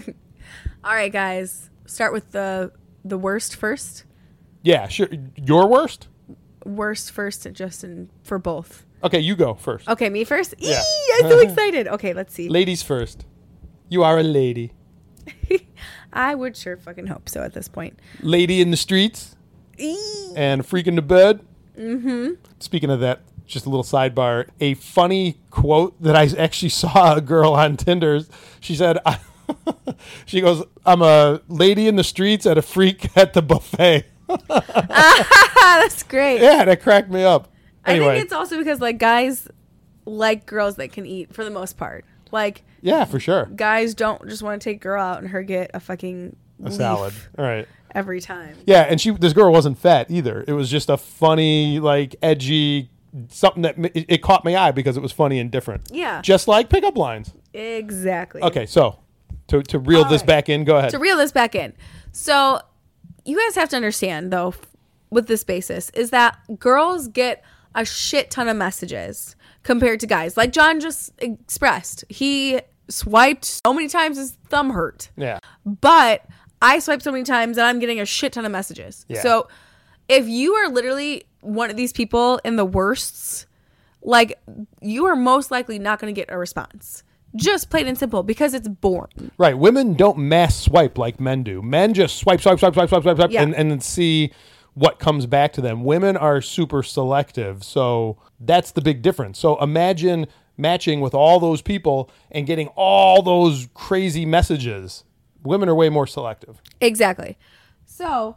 All 0.84 0.94
right, 0.94 1.12
guys. 1.12 1.70
Start 1.86 2.12
with 2.12 2.32
the 2.32 2.74
the 3.06 3.18
worst 3.18 3.56
first. 3.56 4.04
Yeah, 4.63 4.88
sure. 4.88 5.08
Your 5.36 5.68
worst? 5.68 6.08
Worst 6.65 7.12
first, 7.12 7.48
just 7.53 7.84
in 7.84 8.10
for 8.24 8.38
both. 8.39 8.86
Okay, 9.03 9.19
you 9.19 9.36
go 9.36 9.53
first. 9.53 9.88
Okay, 9.88 10.10
me 10.10 10.24
first. 10.24 10.55
Yeah. 10.57 10.81
Eee, 10.81 11.13
I'm 11.24 11.29
so 11.29 11.39
excited. 11.48 11.88
Okay, 11.88 12.13
let's 12.13 12.34
see. 12.34 12.50
Ladies 12.50 12.81
first. 12.81 13.25
You 13.88 14.03
are 14.03 14.17
a 14.17 14.24
lady. 14.24 14.74
I 16.13 16.34
would 16.34 16.57
sure 16.57 16.75
fucking 16.77 17.07
hope 17.07 17.29
so 17.29 17.43
at 17.43 17.53
this 17.53 17.67
point. 17.67 18.00
Lady 18.22 18.62
in 18.62 18.72
the 18.72 18.77
streets 18.77 19.36
Eee. 19.77 20.34
and 20.36 20.65
freak 20.65 20.88
in 20.88 20.95
the 20.95 21.01
bed. 21.01 21.41
Mm-hmm. 21.77 22.34
Speaking 22.60 22.89
of 22.89 23.00
that, 23.01 23.22
just 23.45 23.65
a 23.65 23.69
little 23.69 23.84
sidebar. 23.84 24.48
A 24.60 24.74
funny 24.75 25.38
quote 25.51 26.01
that 26.01 26.15
I 26.15 26.27
actually 26.38 26.69
saw 26.84 27.15
a 27.15 27.22
girl 27.22 27.53
on 27.53 27.77
Tinder. 27.77 28.22
She 28.60 28.75
said, 28.75 28.98
"She 30.25 30.41
goes, 30.41 30.63
I'm 30.86 31.01
a 31.03 31.41
lady 31.48 31.88
in 31.88 31.95
the 31.95 32.03
streets 32.03 32.45
and 32.48 32.57
a 32.57 32.62
freak 32.63 33.15
at 33.15 33.34
the 33.34 33.41
buffet." 33.43 34.05
That's 34.48 36.03
great. 36.03 36.41
Yeah, 36.41 36.65
that 36.65 36.82
cracked 36.82 37.10
me 37.10 37.24
up. 37.24 37.51
I 37.84 38.00
think 38.00 38.24
it's 38.24 38.34
also 38.34 38.58
because 38.58 38.82
like 38.82 38.98
guys 38.98 39.48
like 40.05 40.46
girls 40.46 40.75
that 40.75 40.91
can 40.91 41.05
eat 41.05 41.34
for 41.34 41.44
the 41.44 41.51
most 41.51 41.77
part. 41.77 42.05
Like 42.32 42.63
yeah, 42.82 43.05
for 43.05 43.20
sure. 43.20 43.46
guys 43.55 43.94
don't 43.96 44.27
just 44.27 44.41
want 44.44 44.62
to 44.62 44.63
take 44.70 44.82
girl 44.82 45.01
out 45.01 45.20
and 45.20 45.29
her 45.29 45.44
get 45.44 45.72
a 45.74 45.79
fucking 45.79 46.36
A 46.63 46.72
salad. 46.72 47.13
All 47.38 47.46
right. 47.46 47.67
every 47.94 48.22
time. 48.22 48.55
Yeah, 48.65 48.82
and 48.82 49.00
she 49.00 49.12
this 49.12 49.34
girl 49.34 49.51
wasn't 49.51 49.77
fat 49.77 50.10
either. 50.10 50.44
It 50.48 50.53
was 50.53 50.70
just 50.70 50.89
a 50.89 50.98
funny, 50.98 51.79
like 51.79 52.15
edgy 52.22 52.89
something 53.29 53.62
that 53.62 53.77
it, 53.96 54.05
it 54.10 54.22
caught 54.22 54.44
my 54.44 54.55
eye 54.58 54.72
because 54.72 54.98
it 54.98 55.01
was 55.01 55.12
funny 55.12 55.39
and 55.39 55.50
different. 55.51 55.89
Yeah. 55.91 56.22
Just 56.22 56.48
like 56.48 56.70
pickup 56.70 56.98
lines. 56.98 57.32
Exactly. 57.53 58.41
Okay, 58.41 58.65
so 58.65 59.00
to 59.48 59.62
to 59.63 59.79
reel 59.79 60.03
All 60.03 60.10
this 60.10 60.22
right. 60.22 60.27
back 60.27 60.50
in, 60.50 60.63
go 60.65 60.77
ahead. 60.77 60.89
to 60.91 61.00
reel 61.00 61.17
this 61.17 61.32
back 61.32 61.55
in. 61.55 61.74
So, 62.12 62.60
you 63.25 63.38
guys 63.39 63.55
have 63.55 63.70
to 63.70 63.75
understand 63.75 64.32
though, 64.32 64.53
with 65.10 65.27
this 65.27 65.44
basis, 65.44 65.89
is 65.91 66.12
that 66.12 66.38
girls 66.60 67.08
get 67.08 67.44
a 67.74 67.84
shit 67.84 68.32
ton 68.32 68.48
of 68.48 68.55
messages. 68.55 69.36
compared 69.65 70.00
to 70.00 70.08
guys. 70.08 70.38
Like 70.38 70.53
John 70.53 70.79
just 70.79 71.12
expressed, 71.17 72.05
he 72.08 72.62
swiped 72.88 73.44
so 73.44 73.74
many 73.74 73.89
times 73.89 74.17
his 74.17 74.32
thumb 74.48 74.70
hurt. 74.70 75.10
Yeah. 75.17 75.39
But 75.65 76.24
I 76.62 76.79
swipe 76.79 77.01
so 77.01 77.12
many 77.12 77.24
times 77.25 77.58
and 77.58 77.67
I'm 77.67 77.79
getting 77.79 78.00
a 78.00 78.05
shit 78.05 78.32
ton 78.34 78.46
of 78.46 78.51
messages. 78.51 79.05
Yeah. 79.10 79.22
So 79.22 79.50
if 80.08 80.27
you 80.27 80.53
are 80.53 80.70
literally 80.70 81.25
one 81.41 81.70
of 81.70 81.75
these 81.75 81.91
people 81.91 82.39
in 82.46 82.55
the 82.55 82.65
worsts, 82.65 83.48
like 84.01 84.39
you 84.82 85.05
are 85.05 85.15
most 85.15 85.51
likely 85.51 85.79
not 85.79 86.00
going 86.00 86.13
to 86.13 86.20
get 86.20 86.32
a 86.32 86.38
response. 86.38 87.03
Just 87.36 87.70
plain 87.70 87.88
and 87.88 87.98
simple 87.98 88.24
because 88.24 88.54
it's 88.54 88.68
boring. 88.68 89.32
Right. 89.38 89.58
Women 89.58 89.94
don't 89.94 90.18
mass 90.18 90.56
swipe 90.56 90.98
like 90.98 91.20
men 91.20 91.44
do. 91.44 91.62
Men 91.62 91.94
just 91.94 92.18
swipe, 92.18 92.42
swipe, 92.42 92.60
swipe, 92.60 92.74
swipe, 92.74 92.89
swipe, 92.89 93.04
swipe, 93.04 93.18
swipe, 93.18 93.32
Yeah. 93.32 93.42
and, 93.44 93.54
and 93.56 93.84
see 93.84 94.32
what 94.74 95.00
comes 95.00 95.25
back 95.25 95.54
to 95.54 95.62
them. 95.62 95.84
Women 95.84 96.18
are 96.18 96.42
super 96.42 96.84
selective. 96.84 97.63
So 97.63 98.18
that's 98.39 98.72
the 98.72 98.82
big 98.82 99.01
difference. 99.01 99.39
So 99.39 99.62
imagine 99.62 100.27
matching 100.58 101.01
with 101.01 101.13
all 101.13 101.39
those 101.39 101.62
people 101.62 102.10
and 102.32 102.46
getting 102.48 102.68
all 102.75 103.22
those 103.22 103.68
crazy 103.74 104.25
messages. 104.25 105.04
Women 105.44 105.70
are 105.70 105.75
way 105.75 105.89
more 105.89 106.08
selective. 106.08 106.62
Exactly. 106.82 107.38
So, 107.86 108.36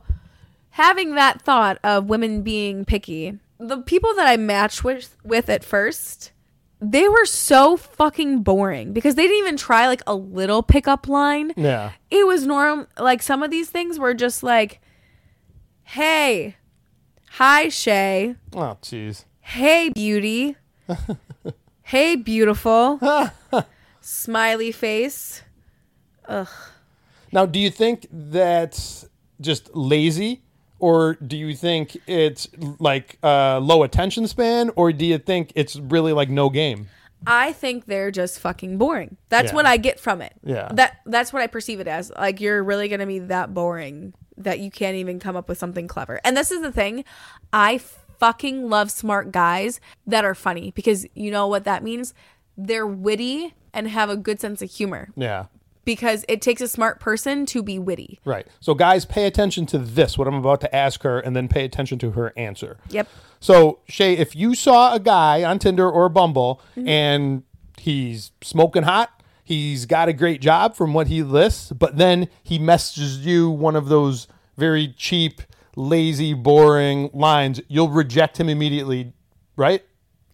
having 0.71 1.14
that 1.14 1.40
thought 1.40 1.78
of 1.83 2.07
women 2.09 2.43
being 2.43 2.85
picky, 2.85 3.38
the 3.59 3.78
people 3.78 4.14
that 4.14 4.26
I 4.28 4.37
matched 4.37 4.85
with 4.85 5.17
with 5.25 5.49
at 5.49 5.64
first, 5.64 6.33
they 6.80 7.08
were 7.08 7.25
so 7.25 7.76
fucking 7.76 8.42
boring 8.42 8.92
because 8.92 9.14
they 9.16 9.23
didn't 9.23 9.38
even 9.38 9.56
try 9.56 9.87
like 9.88 10.02
a 10.06 10.14
little 10.14 10.62
pickup 10.62 11.08
line. 11.08 11.52
Yeah. 11.56 11.92
It 12.11 12.26
was 12.26 12.47
norm 12.47 12.87
like 12.99 13.23
some 13.23 13.42
of 13.42 13.50
these 13.50 13.70
things 13.70 13.99
were 13.99 14.14
just 14.14 14.42
like, 14.42 14.80
"Hey, 15.82 16.56
hi 17.30 17.68
Shay. 17.68 18.37
Oh, 18.54 18.76
jeez. 18.82 19.25
Hey 19.40 19.90
beauty. 19.90 20.56
hey 21.82 22.16
beautiful." 22.16 23.00
Smiley 24.00 24.73
face. 24.73 25.42
Ugh. 26.26 26.49
Now, 27.32 27.44
do 27.44 27.58
you 27.58 27.70
think 27.70 28.06
that's 28.11 29.06
just 29.40 29.75
lazy, 29.76 30.42
or 30.78 31.14
do 31.14 31.37
you 31.37 31.54
think 31.54 31.97
it's 32.06 32.49
like 32.78 33.18
uh, 33.23 33.58
low 33.61 33.82
attention 33.82 34.26
span, 34.28 34.70
or 34.76 34.92
do 34.92 35.04
you 35.06 35.18
think 35.18 35.52
it's 35.54 35.76
really 35.76 36.12
like 36.12 36.28
no 36.30 36.50
game? 36.50 36.88
I 37.26 37.52
think 37.52 37.87
they're 37.87 38.12
just 38.12 38.38
fucking 38.38 38.78
boring. 38.78 39.16
That's 39.28 39.50
Yeah. 39.50 39.56
what 39.56 39.66
I 39.66 39.76
get 39.76 39.99
from 39.99 40.23
it. 40.23 40.35
Yeah. 40.44 40.68
That 40.73 40.99
that's 41.04 41.32
what 41.32 41.42
I 41.42 41.49
perceive 41.49 41.80
it 41.80 41.88
as. 41.88 42.12
Like 42.16 42.40
you're 42.40 42.62
really 42.62 42.88
going 42.88 43.00
to 43.00 43.06
be 43.06 43.18
that 43.18 43.52
boring 43.52 44.14
that 44.37 44.61
you 44.61 44.70
can't 44.70 44.94
even 44.97 45.18
come 45.18 45.35
up 45.35 45.49
with 45.49 45.58
something 45.58 45.88
clever. 45.88 46.20
And 46.23 46.37
this 46.37 46.52
is 46.52 46.61
the 46.62 46.70
thing. 46.70 47.04
I 47.52 47.80
fucking 48.18 48.68
love 48.68 48.90
smart 48.92 49.32
guys 49.32 49.80
that 50.06 50.25
are 50.25 50.35
funny 50.35 50.70
because 50.76 51.06
you 51.14 51.32
know 51.32 51.49
what 51.49 51.64
that 51.64 51.82
means? 51.82 52.14
They're 52.56 52.87
witty 52.87 53.54
and 53.75 53.88
have 53.88 54.11
a 54.11 54.16
good 54.16 54.40
sense 54.40 54.62
of 54.62 54.70
humor 54.70 55.08
Yeah. 55.16 55.47
Because 55.88 56.23
it 56.28 56.42
takes 56.42 56.61
a 56.61 56.68
smart 56.68 57.00
person 57.00 57.47
to 57.47 57.62
be 57.62 57.78
witty. 57.78 58.21
Right. 58.26 58.47
So, 58.61 58.75
guys, 58.75 59.07
pay 59.07 59.25
attention 59.25 59.64
to 59.68 59.78
this, 59.78 60.18
what 60.18 60.28
I'm 60.28 60.35
about 60.35 60.61
to 60.61 60.76
ask 60.76 61.02
her, 61.02 61.18
and 61.18 61.35
then 61.35 61.49
pay 61.49 61.64
attention 61.64 61.99
to 62.00 62.11
her 62.11 62.35
answer. 62.37 62.76
Yep. 62.90 63.09
So, 63.40 63.78
Shay, 63.88 64.14
if 64.14 64.37
you 64.37 64.54
saw 64.54 64.92
a 64.95 65.00
guy 65.00 65.45
on 65.45 65.59
Tinder 65.59 65.90
or 65.90 66.11
Bumble 66.11 66.61
Mm-hmm. 66.76 66.88
and 66.88 67.42
he's 67.78 68.33
smoking 68.42 68.83
hot, 68.83 69.23
he's 69.42 69.87
got 69.87 70.11
a 70.11 70.12
great 70.12 70.42
job 70.42 70.76
from 70.76 70.92
what 70.92 71.07
he 71.07 71.23
lists, 71.23 71.73
but 71.73 71.97
then 71.97 72.28
he 72.42 72.59
messages 72.59 73.25
you 73.25 73.49
one 73.49 73.75
of 73.75 73.88
those 73.88 74.28
very 74.59 74.88
cheap, 74.88 75.40
lazy, 75.75 76.35
boring 76.35 77.09
lines, 77.14 77.62
you'll 77.66 77.88
reject 77.88 78.38
him 78.38 78.50
immediately, 78.50 79.14
right? 79.57 79.83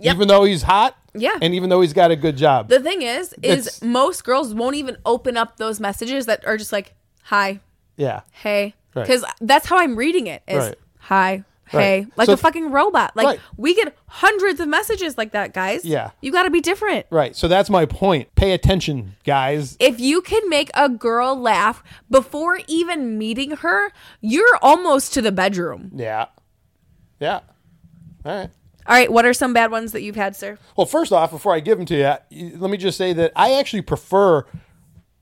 Yep. 0.01 0.17
Even 0.17 0.27
though 0.27 0.43
he's 0.43 0.63
hot? 0.63 0.97
Yeah. 1.15 1.39
And 1.41 1.55
even 1.55 1.69
though 1.71 1.81
he's 1.81 1.93
got 1.93 2.11
a 2.11 2.17
good 2.17 2.37
job. 2.37 2.69
The 2.69 2.81
thing 2.81 3.03
is 3.03 3.33
is 3.43 3.67
It's- 3.67 3.83
most 3.83 4.25
girls 4.25 4.53
won't 4.55 4.77
even 4.77 4.97
open 5.07 5.37
up 5.37 5.57
those 5.59 5.79
messages 5.81 6.27
that 6.27 6.45
are 6.47 6.57
just 6.57 6.73
like 6.73 6.95
hi, 7.25 7.61
yeah. 7.97 8.21
hey 8.33 8.75
Right. 8.95 9.07
because 9.07 9.25
that's 9.41 9.67
how 9.67 9.79
i'm 9.79 9.97
reading 9.97 10.27
it 10.29 10.43
is 10.47 10.57
Right. 10.59 10.75
hi 10.99 11.45
hey 11.69 12.01
Right. 12.01 12.07
like 12.17 12.27
So- 12.27 12.35
a 12.35 12.37
fucking 12.37 12.71
robot 12.71 13.17
like 13.17 13.27
Right. 13.27 13.41
we 13.57 13.75
get 13.75 13.97
hundreds 14.07 14.61
of 14.61 14.69
messages 14.69 15.17
like 15.19 15.33
that 15.33 15.53
guys 15.55 15.85
Yeah. 15.85 16.11
you 16.21 16.31
got 16.31 16.43
to 16.45 16.51
be 16.51 16.61
different 16.61 17.07
Right. 17.11 17.35
So 17.35 17.49
that's 17.49 17.71
my 17.71 17.87
point. 17.87 18.35
Pay 18.35 18.53
attention, 18.53 19.17
guys. 19.25 19.77
if 19.81 19.99
you 19.99 20.21
can 20.21 20.49
make 20.49 20.71
a 20.75 20.89
girl 20.89 21.35
laugh 21.41 21.83
before 22.11 22.61
even 22.69 23.17
meeting 23.19 23.53
her 23.59 23.91
you're 24.21 24.59
almost 24.63 25.15
to 25.15 25.23
the 25.23 25.33
bedroom 25.33 25.91
Yeah. 25.95 26.27
Yeah. 27.21 27.41
All 28.27 28.37
right. 28.37 28.51
All 28.87 28.95
right 28.95 29.13
what 29.13 29.25
are 29.25 29.33
some 29.33 29.53
bad 29.53 29.71
ones 29.71 29.93
that 29.93 30.03
you've 30.03 30.17
had 30.17 30.35
sir 30.37 30.59
Well, 30.77 30.87
first 30.87 31.13
off, 31.13 31.31
before 31.31 31.55
I 31.55 31.61
give 31.61 31.79
them 31.79 31.87
to 31.87 32.19
you, 32.31 32.57
let 32.59 32.71
me 32.71 32.77
just 32.77 32.99
say 32.99 33.13
that 33.13 33.33
I 33.37 33.53
actually 33.55 33.83
prefer 33.83 34.45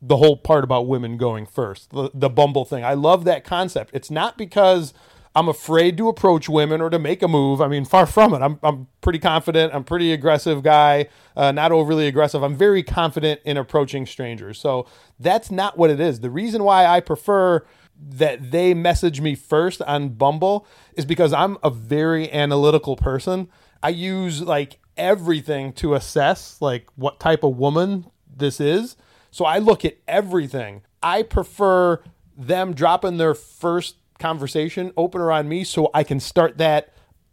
the 0.01 0.17
whole 0.17 0.37
part 0.37 0.65
about 0.65 0.89
women 0.89 1.17
going 1.17 1.47
first, 1.47 1.91
the, 1.91 2.11
the 2.13 2.29
Bumble 2.29 2.65
thing. 2.65 2.85
I 2.85 2.95
love 2.95 3.25
that 3.25 3.45
concept. 3.45 3.93
It's 3.95 4.11
not 4.11 4.37
because 4.37 4.93
I'm 5.35 5.49
afraid 5.49 5.97
to 5.99 6.09
approach 6.09 6.49
women 6.49 6.81
or 6.81 6.91
to 6.91 6.99
make 6.99 7.23
a 7.23 7.29
move. 7.29 7.61
I 7.61 7.69
mean, 7.69 7.85
far 7.85 8.05
from 8.07 8.35
it. 8.35 8.43
I'm, 8.43 8.59
I'm 8.65 8.89
pretty 9.01 9.21
confident. 9.21 9.73
I'm 9.73 9.85
pretty 9.85 10.13
aggressive 10.13 10.63
guy, 10.63 11.07
uh, 11.37 11.53
not 11.53 11.71
overly 11.73 12.09
aggressive. 12.09 12.43
I'm 12.43 12.57
very 12.57 12.83
confident 12.83 13.41
in 13.45 13.57
approaching 13.57 14.05
strangers. 14.05 14.59
So 14.59 14.87
that's 15.21 15.51
not 15.51 15.79
what 15.79 15.89
it 15.89 16.01
is. 16.01 16.21
The 16.21 16.31
reason 16.31 16.65
why 16.65 16.85
I 16.85 17.01
prefer 17.01 17.65
that 18.01 18.51
they 18.51 18.75
message 18.75 19.21
me 19.21 19.35
first 19.35 19.81
on 19.83 20.11
Bumble 20.11 20.67
is 20.95 21.05
because 21.05 21.33
I'm 21.33 21.59
a 21.63 21.71
very 21.71 22.31
analytical 22.33 22.97
person. 22.97 23.49
I 23.83 23.91
use 23.91 24.43
like 24.43 24.79
everything 24.97 25.73
to 25.75 25.95
assess 25.95 26.61
like 26.61 26.87
what 26.97 27.21
type 27.21 27.43
of 27.45 27.57
woman 27.57 28.07
this 28.35 28.61
is. 28.61 28.97
So 29.31 29.45
I 29.45 29.59
look 29.59 29.85
at 29.85 29.97
everything. 30.07 30.83
I 31.03 31.23
prefer 31.23 32.03
them 32.37 32.75
dropping 32.75 33.17
their 33.17 33.35
first 33.35 33.97
conversation 34.19 34.93
opener 34.97 35.33
on 35.33 35.49
me 35.49 35.65
so 35.65 35.91
I 35.95 36.05
can 36.05 36.21
start 36.21 36.59
that 36.59 36.93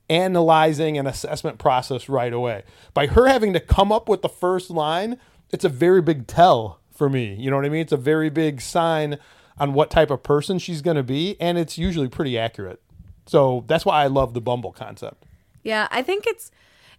analyzing 0.10 0.98
and 0.98 1.08
assessment 1.08 1.60
process 1.60 2.10
right 2.10 2.34
away. 2.34 2.64
By 2.94 3.08
her 3.08 3.28
having 3.28 3.54
to 3.54 3.60
come 3.60 3.92
up 3.92 4.10
with 4.10 4.22
the 4.22 4.30
first 4.30 4.70
line, 4.70 5.20
it's 5.52 5.66
a 5.66 5.70
very 5.70 6.02
big 6.02 6.26
tell 6.26 6.80
for 6.92 7.10
me. 7.10 7.36
You 7.36 7.50
know 7.50 7.56
what 7.56 7.66
I 7.66 7.70
mean? 7.70 7.82
It's 7.82 7.92
a 7.92 7.98
very 7.98 8.30
big 8.30 8.60
sign 8.60 9.20
on 9.60 9.74
what 9.74 9.90
type 9.90 10.10
of 10.12 10.24
person 10.24 10.60
she's 10.60 10.82
going 10.82 10.98
to 10.98 11.04
be, 11.04 11.36
and 11.40 11.58
it's 11.58 11.78
usually 11.78 12.08
pretty 12.08 12.38
accurate. 12.38 12.82
So 13.26 13.64
that's 13.68 13.86
why 13.86 14.04
I 14.04 14.08
love 14.08 14.34
the 14.34 14.42
Bumble 14.42 14.72
concept. 14.72 15.26
Yeah, 15.64 15.88
I 15.92 16.02
think 16.02 16.26
it's 16.26 16.52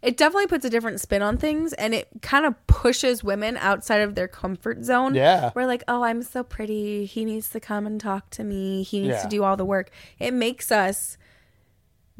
it 0.02 0.16
definitely 0.16 0.46
puts 0.46 0.64
a 0.64 0.70
different 0.70 0.98
spin 0.98 1.20
on 1.20 1.36
things 1.36 1.74
and 1.74 1.92
it 1.94 2.08
kind 2.22 2.46
of 2.46 2.54
pushes 2.66 3.22
women 3.22 3.58
outside 3.58 3.98
of 4.00 4.14
their 4.14 4.28
comfort 4.28 4.82
zone. 4.82 5.14
Yeah. 5.14 5.50
We're 5.54 5.66
like, 5.66 5.82
"Oh, 5.88 6.04
I'm 6.04 6.22
so 6.22 6.42
pretty. 6.42 7.04
He 7.04 7.24
needs 7.24 7.50
to 7.50 7.60
come 7.60 7.86
and 7.86 8.00
talk 8.00 8.30
to 8.30 8.44
me. 8.44 8.82
He 8.82 9.00
needs 9.00 9.10
Yeah. 9.16 9.22
to 9.22 9.28
do 9.28 9.44
all 9.44 9.56
the 9.56 9.64
work." 9.64 9.90
It 10.18 10.32
makes 10.32 10.72
us 10.72 11.18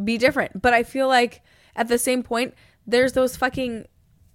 be 0.03 0.19
different. 0.19 0.61
But 0.61 0.75
I 0.75 0.83
feel 0.83 1.09
like 1.09 1.43
at 1.77 1.89
the 1.89 1.99
same 1.99 2.23
point, 2.23 2.55
there's 2.87 3.13
those 3.13 3.37
fucking 3.37 3.87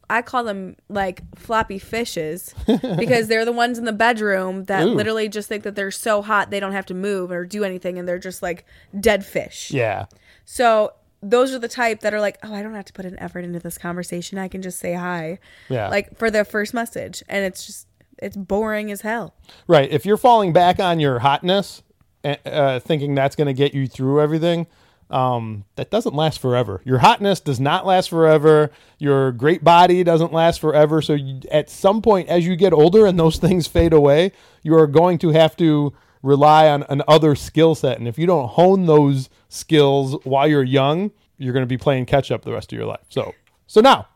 I 0.09 0.21
call 0.21 0.43
them 0.43 0.75
like 0.89 1.21
floppy 1.37 1.79
fishes 1.79 2.53
because 2.65 3.27
they're 3.27 3.45
the 3.45 3.51
ones 3.51 3.77
in 3.77 3.85
the 3.85 3.93
bedroom 3.93 4.65
that 4.65 4.85
Ooh. 4.85 4.93
literally 4.93 5.29
just 5.29 5.49
think 5.49 5.63
that 5.63 5.75
they're 5.75 5.91
so 5.91 6.21
hot 6.21 6.51
they 6.51 6.59
don't 6.59 6.73
have 6.73 6.85
to 6.87 6.93
move 6.93 7.31
or 7.31 7.45
do 7.45 7.63
anything 7.63 7.97
and 7.97 8.07
they're 8.07 8.19
just 8.19 8.41
like 8.41 8.65
dead 8.99 9.25
fish. 9.25 9.71
Yeah. 9.71 10.05
So 10.45 10.93
those 11.21 11.53
are 11.53 11.59
the 11.59 11.67
type 11.67 12.01
that 12.01 12.13
are 12.13 12.21
like, 12.21 12.37
oh, 12.43 12.53
I 12.53 12.61
don't 12.61 12.75
have 12.75 12.85
to 12.85 12.93
put 12.93 13.05
an 13.05 13.17
effort 13.19 13.43
into 13.43 13.59
this 13.59 13.77
conversation. 13.77 14.37
I 14.37 14.47
can 14.47 14.61
just 14.61 14.79
say 14.79 14.93
hi. 14.93 15.39
Yeah. 15.69 15.89
Like 15.89 16.17
for 16.17 16.29
the 16.29 16.45
first 16.45 16.73
message. 16.73 17.23
And 17.27 17.43
it's 17.43 17.65
just, 17.65 17.87
it's 18.19 18.37
boring 18.37 18.91
as 18.91 19.01
hell. 19.01 19.33
Right. 19.67 19.91
If 19.91 20.05
you're 20.05 20.17
falling 20.17 20.53
back 20.53 20.79
on 20.79 20.99
your 20.99 21.19
hotness, 21.19 21.81
uh, 22.23 22.35
uh, 22.45 22.79
thinking 22.79 23.15
that's 23.15 23.35
going 23.35 23.47
to 23.47 23.53
get 23.53 23.73
you 23.73 23.87
through 23.87 24.21
everything, 24.21 24.67
um, 25.09 25.65
that 25.75 25.91
doesn't 25.91 26.15
last 26.15 26.39
forever. 26.39 26.81
Your 26.83 26.99
hotness 26.99 27.39
does 27.39 27.59
not 27.59 27.85
last 27.85 28.09
forever. 28.09 28.71
Your 28.97 29.31
great 29.31 29.63
body 29.63 30.03
doesn't 30.03 30.33
last 30.33 30.59
forever. 30.59 31.01
So 31.01 31.13
you, 31.13 31.41
at 31.51 31.69
some 31.69 32.01
point, 32.01 32.27
as 32.29 32.45
you 32.45 32.55
get 32.55 32.73
older 32.73 33.05
and 33.05 33.19
those 33.19 33.37
things 33.45 33.67
fade 33.67 33.93
away, 33.93 34.31
you 34.63 34.75
are 34.75 34.87
going 34.87 35.17
to 35.19 35.29
have 35.29 35.55
to 35.57 35.93
rely 36.23 36.67
on 36.67 36.83
another 36.89 37.35
skill 37.35 37.75
set. 37.75 37.99
And 37.99 38.07
if 38.07 38.17
you 38.17 38.25
don't 38.25 38.49
hone 38.49 38.87
those 38.87 39.29
skills 39.47 40.17
while 40.23 40.47
you're 40.47 40.63
young, 40.63 41.11
you're 41.37 41.53
going 41.53 41.63
to 41.63 41.67
be 41.67 41.77
playing 41.77 42.07
catch 42.07 42.31
up 42.31 42.43
the 42.43 42.53
rest 42.53 42.73
of 42.73 42.77
your 42.77 42.87
life. 42.87 43.05
So, 43.09 43.33
so 43.67 43.81
now 43.81 44.07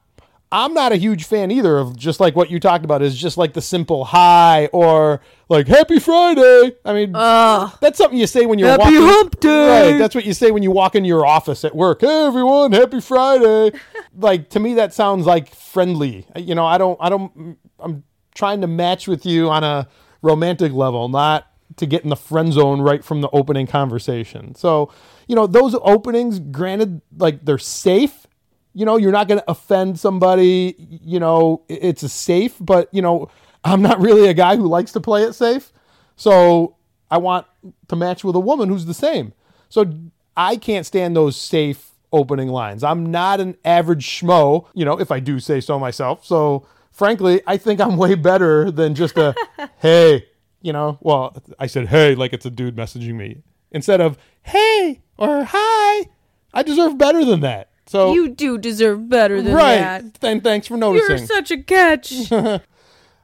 I'm 0.52 0.74
not 0.74 0.92
a 0.92 0.96
huge 0.96 1.26
fan 1.26 1.52
either 1.52 1.78
of 1.78 1.96
just 1.96 2.20
like 2.20 2.36
what 2.36 2.50
you 2.50 2.60
talked 2.60 2.84
about 2.84 3.04
is 3.04 3.16
just 3.16 3.38
like 3.38 3.54
the 3.54 3.62
simple 3.62 4.04
hi 4.04 4.66
or 4.68 5.22
like 5.48 5.68
happy 5.68 6.00
Friday. 6.00 6.76
I 6.84 6.94
mean, 6.94 7.12
that's 7.12 7.98
something 8.00 8.18
you 8.18 8.26
say 8.26 8.48
when 8.48 8.58
you're 8.58 8.70
Happy 8.70 8.84
walking. 8.84 9.02
hump 9.02 9.40
day. 9.40 9.92
Right, 9.92 9.98
that's 10.00 10.16
what 10.16 10.26
you 10.26 10.34
say 10.34 10.50
when 10.50 10.64
you 10.64 10.72
walk 10.72 10.96
into 10.96 11.08
your 11.08 11.24
office 11.26 11.64
at 11.64 11.76
work. 11.76 12.02
Hey 12.02 12.26
everyone, 12.26 12.72
happy 12.72 13.00
Friday. 13.00 13.78
like 14.18 14.50
to 14.50 14.60
me 14.60 14.74
that 14.76 14.92
sounds 14.94 15.28
like 15.28 15.54
friendly. 15.54 16.26
You 16.36 16.56
know, 16.56 16.66
I 16.66 16.80
don't 16.80 16.98
I 17.00 17.10
don't 17.10 17.58
I'm 17.80 18.04
trying 18.34 18.62
to 18.62 18.68
match 18.68 19.08
with 19.08 19.28
you 19.28 19.50
on 19.52 19.64
a 19.64 19.88
romantic 20.24 20.72
level, 20.74 21.10
not 21.10 21.46
to 21.76 21.86
get 21.86 22.04
in 22.04 22.10
the 22.10 22.16
friend 22.16 22.52
zone 22.54 22.82
right 22.82 23.04
from 23.06 23.22
the 23.22 23.30
opening 23.30 23.68
conversation. 23.68 24.56
So, 24.56 24.92
you 25.28 25.36
know, 25.36 25.46
those 25.46 25.76
openings 25.84 26.40
granted 26.40 27.02
like 27.18 27.46
they're 27.46 27.60
safe 27.60 28.26
you 28.74 28.86
know, 28.86 28.98
you're 28.98 29.12
not 29.12 29.28
going 29.28 29.40
to 29.40 29.52
offend 29.52 30.00
somebody. 30.00 30.76
You 31.04 31.20
know, 31.20 31.64
it's 31.68 32.04
a 32.04 32.10
safe, 32.10 32.56
but 32.60 32.90
you 32.94 33.02
know, 33.02 33.30
I'm 33.64 33.82
not 33.82 34.00
really 34.00 34.28
a 34.28 34.34
guy 34.34 34.56
who 34.56 34.68
likes 34.68 34.92
to 34.94 35.00
play 35.00 35.24
it 35.24 35.34
safe. 35.34 35.72
So 36.16 36.76
I 37.12 37.18
want 37.18 37.48
to 37.88 37.96
match 37.96 38.24
with 38.24 38.36
a 38.36 38.40
woman 38.40 38.70
who's 38.70 38.86
the 38.86 38.94
same. 38.94 39.34
So 39.70 39.92
I 40.36 40.56
can't 40.56 40.86
stand 40.86 41.16
those 41.16 41.36
safe 41.36 41.92
opening 42.12 42.50
lines. 42.50 42.84
I'm 42.84 43.12
not 43.12 43.40
an 43.40 43.58
average 43.64 44.06
schmo, 44.06 44.66
you 44.74 44.86
know, 44.86 45.00
if 45.00 45.12
I 45.12 45.20
do 45.20 45.40
say 45.40 45.62
so 45.62 45.80
myself. 45.80 46.26
So 46.26 46.66
frankly, 46.92 47.42
I 47.46 47.58
think 47.58 47.80
I'm 47.80 47.98
way 47.98 48.16
better 48.16 48.72
than 48.72 48.96
just 48.96 49.18
a 49.18 49.36
hey, 49.80 50.26
you 50.62 50.74
know, 50.74 50.98
well, 51.02 51.42
I 51.60 51.68
said 51.68 51.88
hey 51.88 52.16
like 52.16 52.34
it's 52.34 52.46
a 52.46 52.50
dude 52.50 52.76
messaging 52.76 53.16
me 53.16 53.44
instead 53.72 54.02
of 54.02 54.18
hey 54.44 55.02
or 55.18 55.44
hi. 55.48 56.10
I 56.54 56.64
deserve 56.64 56.98
better 56.98 57.24
than 57.24 57.42
that. 57.42 57.70
So 57.90 58.14
You 58.14 58.30
do 58.30 58.60
deserve 58.60 59.10
better 59.10 59.42
than 59.42 59.52
right. 59.52 59.78
that. 59.78 60.14
Then 60.20 60.42
thanks 60.42 60.68
for 60.68 60.78
noticing. 60.78 61.10
You're 61.10 61.26
such 61.26 61.50
a 61.50 61.58
catch. 61.58 62.32
All 62.32 62.62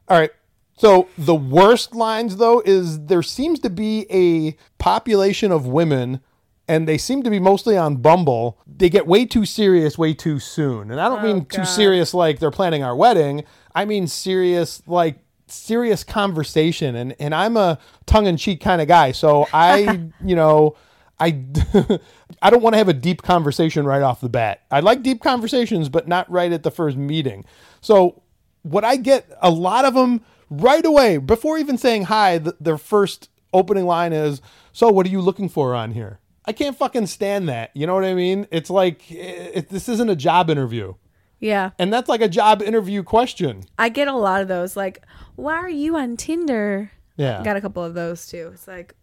right. 0.10 0.31
So 0.75 1.07
the 1.19 1.36
worst 1.36 1.93
lines 1.93 2.38
though 2.38 2.63
is 2.65 3.05
there 3.05 3.22
seems 3.22 3.60
to 3.60 3.69
be 3.69 4.07
a 4.10 4.57
population 4.79 5.51
of 5.51 5.67
women 5.67 6.19
and 6.67 6.88
they 6.88 6.98
seem 6.98 7.22
to 7.22 7.29
be 7.29 7.38
mostly 7.38 7.77
on 7.77 7.98
Bumble. 7.98 8.57
They 8.65 8.89
get 8.89 9.05
way 9.05 9.27
too 9.27 9.45
serious 9.45 10.00
way 10.00 10.15
too 10.15 10.39
soon. 10.39 10.89
And 10.89 11.00
I 11.00 11.10
don't 11.10 11.24
oh, 11.24 11.34
mean 11.34 11.45
too 11.45 11.65
serious 11.65 12.15
like 12.15 12.39
they're 12.39 12.50
planning 12.50 12.84
our 12.84 12.95
wedding. 12.95 13.43
I 13.75 13.86
mean 13.86 14.07
serious 14.07 14.81
like 14.88 15.19
serious 15.45 16.03
conversation 16.03 16.95
and 16.95 17.15
and 17.19 17.36
I'm 17.36 17.55
a 17.55 17.77
tongue-in-cheek 18.07 18.62
kind 18.62 18.81
of 18.81 18.88
guy. 18.88 19.12
So 19.12 19.45
I, 19.53 20.10
you 20.25 20.36
know, 20.36 20.75
I 21.19 21.43
I 22.41 22.50
don't 22.50 22.62
want 22.62 22.74
to 22.74 22.77
have 22.77 22.89
a 22.89 22.94
deep 22.94 23.22
conversation 23.22 23.86
right 23.86 24.01
off 24.01 24.22
the 24.22 24.29
bat. 24.29 24.62
I 24.72 24.79
like 24.79 25.03
deep 25.03 25.22
conversations, 25.22 25.89
but 25.89 26.08
not 26.08 26.29
right 26.29 26.51
at 26.51 26.63
the 26.63 26.72
first 26.72 26.98
meeting. 26.98 27.46
So 27.82 28.24
what 28.63 28.84
I 28.84 28.96
get 28.96 29.29
a 29.41 29.50
lot 29.50 29.86
of 29.86 29.94
them 29.94 30.22
right 30.50 30.86
away 30.86 31.17
before 31.17 31.58
even 31.58 31.77
saying 31.77 32.03
hi. 32.03 32.39
th 32.39 32.55
their 32.60 32.77
first 32.77 33.29
opening 33.53 33.86
line 33.86 34.13
is, 34.13 34.41
"So 34.74 34.89
what 34.89 35.05
are 35.05 35.10
you 35.10 35.22
looking 35.22 35.50
for 35.50 35.75
on 35.75 35.91
here?" 35.91 36.20
I 36.46 36.51
can't 36.51 36.77
fucking 36.77 37.08
stand 37.08 37.50
that. 37.50 37.72
You 37.74 37.88
know 37.88 37.96
what 37.96 38.05
I 38.05 38.13
mean? 38.13 38.48
It's 38.51 38.70
like 38.70 39.12
eh, 39.12 39.51
it, 39.53 39.70
this 39.70 39.89
isn't 39.89 40.10
a 40.10 40.15
job 40.15 40.50
interview, 40.50 40.94
yeah. 41.39 41.72
and 41.79 41.91
that's 41.91 42.10
like 42.10 42.22
a 42.22 42.29
job 42.29 42.62
interview 42.62 43.03
question. 43.03 43.63
I 43.77 43.89
get 43.89 44.08
a 44.08 44.13
lot 44.13 44.41
of 44.41 44.48
those. 44.48 44.75
Like, 44.75 45.03
why 45.36 45.55
are 45.55 45.70
you 45.70 45.96
on 45.98 46.17
Tinder? 46.17 46.91
Yeah, 47.17 47.44
Got 47.44 47.55
a 47.55 47.62
couple 47.62 47.84
of 47.84 47.94
those 47.94 48.27
too. 48.27 48.51
It's 48.53 48.67
like, 48.67 48.94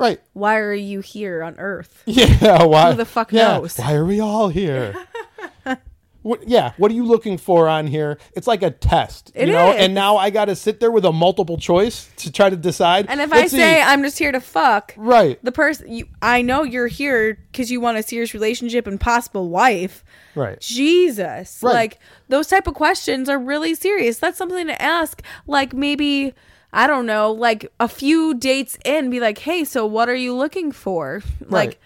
right. 0.00 0.20
why 0.32 0.56
are 0.58 0.74
you 0.74 1.00
here 1.00 1.42
on 1.42 1.54
Earth? 1.58 2.02
Yeah, 2.06 2.64
why? 2.64 2.90
Who 2.90 2.96
the 2.96 3.04
fuck 3.04 3.32
yeah, 3.32 3.58
knows? 3.58 3.76
Why 3.78 3.94
are 3.94 4.04
we 4.04 4.18
all 4.20 4.48
here? 4.48 4.94
what, 6.22 6.46
yeah, 6.48 6.72
what 6.76 6.90
are 6.90 6.94
you 6.94 7.04
looking 7.06 7.38
for 7.38 7.66
on 7.68 7.86
here? 7.86 8.18
It's 8.34 8.46
like 8.46 8.62
a 8.62 8.70
test, 8.70 9.32
It 9.34 9.48
you 9.48 9.54
know. 9.54 9.70
is. 9.72 9.76
And 9.80 9.94
now 9.94 10.16
I 10.18 10.28
got 10.30 10.46
to 10.46 10.56
sit 10.56 10.78
there 10.80 10.90
with 10.90 11.04
a 11.06 11.12
multiple 11.12 11.56
choice 11.56 12.10
to 12.18 12.30
try 12.30 12.50
to 12.50 12.56
decide. 12.56 13.06
And 13.08 13.20
if 13.22 13.30
Let's 13.30 13.44
I 13.54 13.56
see. 13.56 13.56
say 13.56 13.80
I'm 13.80 14.02
just 14.02 14.18
here 14.18 14.30
to 14.32 14.40
fuck, 14.40 14.92
right, 14.98 15.42
the 15.42 15.52
person 15.52 16.02
I 16.20 16.42
know 16.42 16.62
you're 16.62 16.88
here 16.88 17.38
because 17.50 17.70
you 17.70 17.80
want 17.80 17.96
a 17.96 18.02
serious 18.02 18.34
relationship 18.34 18.86
and 18.86 19.00
possible 19.00 19.48
wife. 19.48 20.04
right, 20.34 20.60
Jesus, 20.60 21.60
Right. 21.62 21.72
like 21.72 21.98
those 22.28 22.48
type 22.48 22.66
of 22.66 22.74
questions 22.74 23.28
are 23.28 23.38
really 23.38 23.74
serious. 23.74 24.18
That's 24.18 24.36
something 24.36 24.66
to 24.66 24.80
ask. 24.82 25.22
Like 25.46 25.72
maybe 25.72 26.34
I 26.72 26.86
don't 26.86 27.06
know, 27.06 27.32
like 27.32 27.70
a 27.80 27.88
few 27.88 28.34
dates 28.34 28.78
in, 28.84 29.10
be 29.10 29.20
like, 29.20 29.38
hey, 29.38 29.64
so 29.64 29.86
what 29.86 30.08
are 30.08 30.14
you 30.14 30.34
looking 30.34 30.72
for? 30.72 31.22
right. 31.42 31.50
Like, 31.50 31.80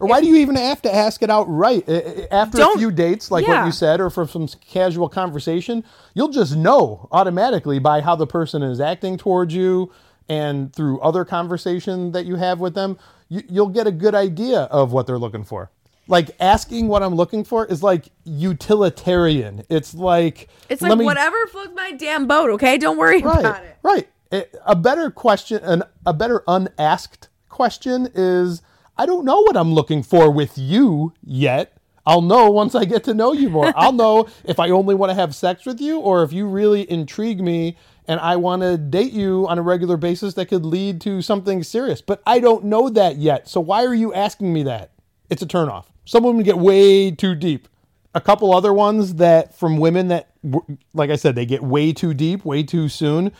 or 0.00 0.06
why 0.06 0.20
do 0.20 0.28
you 0.28 0.36
even 0.36 0.54
have 0.54 0.80
to 0.82 0.94
ask 0.94 1.22
it 1.24 1.30
outright 1.30 1.84
I- 1.88 1.92
I- 1.92 2.28
after 2.30 2.62
a 2.62 2.78
few 2.78 2.92
dates, 2.92 3.32
like 3.32 3.48
what 3.48 3.66
you 3.66 3.72
said, 3.72 4.00
or 4.00 4.10
from 4.10 4.28
some 4.28 4.46
casual 4.60 5.08
conversation? 5.08 5.82
You'll 6.14 6.28
just 6.28 6.56
know 6.56 7.08
automatically 7.10 7.80
by 7.80 8.00
how 8.00 8.14
the 8.14 8.26
person 8.26 8.62
is 8.62 8.80
acting 8.80 9.16
towards 9.16 9.52
you, 9.54 9.90
and 10.28 10.72
through 10.72 11.00
other 11.00 11.24
conversation 11.24 12.12
that 12.12 12.26
you 12.26 12.36
have 12.36 12.60
with 12.60 12.74
them, 12.74 12.98
you, 13.28 13.42
you'll 13.48 13.68
get 13.68 13.86
a 13.86 13.90
good 13.90 14.14
idea 14.14 14.60
of 14.64 14.92
what 14.92 15.06
they're 15.06 15.18
looking 15.18 15.42
for. 15.42 15.70
Like 16.06 16.30
asking 16.40 16.88
what 16.88 17.02
I'm 17.02 17.14
looking 17.14 17.44
for 17.44 17.66
is 17.66 17.82
like 17.82 18.08
utilitarian. 18.24 19.62
It's 19.68 19.94
like 19.94 20.48
it's 20.68 20.80
let 20.80 20.90
like 20.90 20.98
me- 21.00 21.04
whatever 21.04 21.36
floats 21.48 21.72
my 21.74 21.92
damn 21.92 22.26
boat. 22.26 22.50
Okay, 22.50 22.78
don't 22.78 22.96
worry 22.96 23.20
right, 23.20 23.40
about 23.40 23.64
it. 23.64 23.76
Right. 23.82 24.08
It- 24.30 24.54
a 24.66 24.76
better 24.76 25.10
question, 25.10 25.62
an, 25.62 25.82
a 26.04 26.12
better 26.12 26.42
unasked 26.46 27.28
question 27.48 28.08
is 28.14 28.62
I 28.96 29.06
don't 29.06 29.24
know 29.24 29.40
what 29.42 29.56
I'm 29.56 29.72
looking 29.72 30.02
for 30.02 30.30
with 30.30 30.58
you 30.58 31.12
yet. 31.22 31.72
I'll 32.04 32.22
know 32.22 32.50
once 32.50 32.74
I 32.74 32.84
get 32.84 33.04
to 33.04 33.14
know 33.14 33.32
you 33.32 33.48
more. 33.50 33.72
I'll 33.76 33.92
know 34.04 34.28
if 34.44 34.58
I 34.58 34.70
only 34.70 34.94
want 34.94 35.10
to 35.10 35.14
have 35.14 35.34
sex 35.34 35.66
with 35.66 35.80
you 35.80 36.00
or 36.00 36.22
if 36.22 36.32
you 36.32 36.48
really 36.48 36.90
intrigue 36.90 37.40
me 37.40 37.76
and 38.06 38.18
I 38.20 38.36
want 38.36 38.62
to 38.62 38.78
date 38.78 39.12
you 39.12 39.46
on 39.48 39.58
a 39.58 39.62
regular 39.62 39.96
basis 39.96 40.34
that 40.34 40.46
could 40.46 40.64
lead 40.64 41.00
to 41.02 41.20
something 41.22 41.62
serious. 41.62 42.00
But 42.00 42.22
I 42.26 42.40
don't 42.40 42.64
know 42.64 42.88
that 42.88 43.16
yet. 43.16 43.48
So 43.48 43.60
why 43.60 43.84
are 43.84 43.94
you 43.94 44.14
asking 44.14 44.52
me 44.52 44.62
that? 44.64 44.92
It's 45.28 45.42
a 45.42 45.46
turnoff. 45.46 45.84
Some 46.06 46.24
women 46.24 46.42
get 46.42 46.58
way 46.58 47.10
too 47.10 47.34
deep 47.34 47.68
a 48.14 48.20
couple 48.20 48.54
other 48.54 48.72
ones 48.72 49.14
that 49.14 49.54
from 49.54 49.76
women 49.76 50.08
that 50.08 50.30
like 50.94 51.10
i 51.10 51.16
said 51.16 51.34
they 51.34 51.46
get 51.46 51.62
way 51.62 51.92
too 51.92 52.14
deep 52.14 52.44
way 52.44 52.62
too 52.62 52.88
soon 52.88 53.30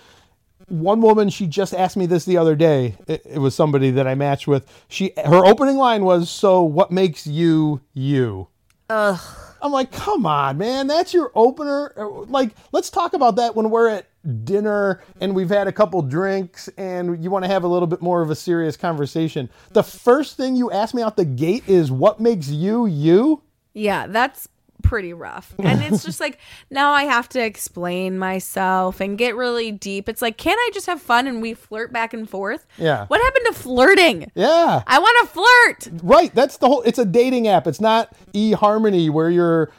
one 0.69 1.01
woman 1.01 1.29
she 1.29 1.47
just 1.47 1.75
asked 1.75 1.97
me 1.97 2.07
this 2.07 2.25
the 2.25 2.37
other 2.37 2.55
day. 2.55 2.97
It, 3.07 3.23
it 3.25 3.39
was 3.39 3.55
somebody 3.55 3.91
that 3.93 4.07
i 4.07 4.15
matched 4.15 4.47
with. 4.47 4.67
She 4.89 5.13
her 5.17 5.45
opening 5.45 5.77
line 5.77 6.05
was 6.05 6.31
so 6.31 6.63
what 6.63 6.91
makes 6.91 7.27
you 7.27 7.81
you? 7.95 8.49
Ugh. 8.91 9.21
i'm 9.61 9.73
like 9.73 9.93
come 9.93 10.27
on 10.27 10.59
man. 10.59 10.87
That's 10.87 11.13
your 11.13 11.33
opener. 11.35 11.93
Like 11.97 12.53
let's 12.73 12.91
talk 12.91 13.15
about 13.15 13.37
that 13.37 13.55
when 13.55 13.71
we're 13.71 13.89
at 13.89 14.07
dinner 14.45 15.03
and 15.21 15.35
we've 15.35 15.49
had 15.49 15.69
a 15.69 15.73
couple 15.73 16.03
drinks 16.03 16.69
and 16.77 17.23
you 17.23 17.31
want 17.31 17.45
to 17.45 17.51
have 17.51 17.65
a 17.65 17.69
little 17.69 17.87
bit 17.87 18.03
more 18.03 18.23
of 18.23 18.31
a 18.31 18.35
serious 18.35 18.77
conversation. 18.77 19.49
The 19.71 19.83
first 19.83 20.37
thing 20.37 20.57
you 20.57 20.71
ask 20.71 20.95
me 20.95 21.03
out 21.03 21.17
the 21.17 21.25
gate 21.25 21.65
is 21.67 21.91
what 21.91 22.21
makes 22.21 22.49
you 22.49 22.87
you? 22.87 23.43
Yeah, 23.75 24.07
that's 24.07 24.49
pretty 24.89 25.13
rough. 25.13 25.55
And 25.59 25.83
it's 25.83 26.03
just 26.03 26.19
like 26.19 26.39
now 26.71 26.93
I 26.93 27.05
have 27.05 27.29
to 27.31 27.45
explain 27.45 28.19
myself 28.19 29.01
and 29.01 29.19
get 29.19 29.37
really 29.37 29.71
deep. 29.71 30.09
It's 30.09 30.23
like, 30.23 30.39
can't 30.39 30.59
I 30.59 30.71
just 30.73 30.87
have 30.87 31.01
fun 31.01 31.27
and 31.27 31.43
we 31.43 31.53
flirt 31.53 31.93
back 31.93 32.15
and 32.15 32.29
forth? 32.29 32.67
Yeah. 32.79 33.05
What 33.07 33.21
happened 33.21 33.47
to 33.49 33.53
flirting? 33.53 34.33
yeah 34.35 34.83
I 34.87 34.99
want 34.99 35.29
to 35.29 35.35
flirt. 35.35 36.03
Right. 36.03 36.35
That's 36.35 36.57
the 36.57 36.69
whole. 36.69 36.83
It's 36.83 36.99
a 36.99 37.05
dating 37.05 37.49
app. 37.49 37.67
It's 37.67 37.81
not 37.81 38.15
eHarmony 38.33 39.11
where 39.11 39.29
you're 39.29 39.71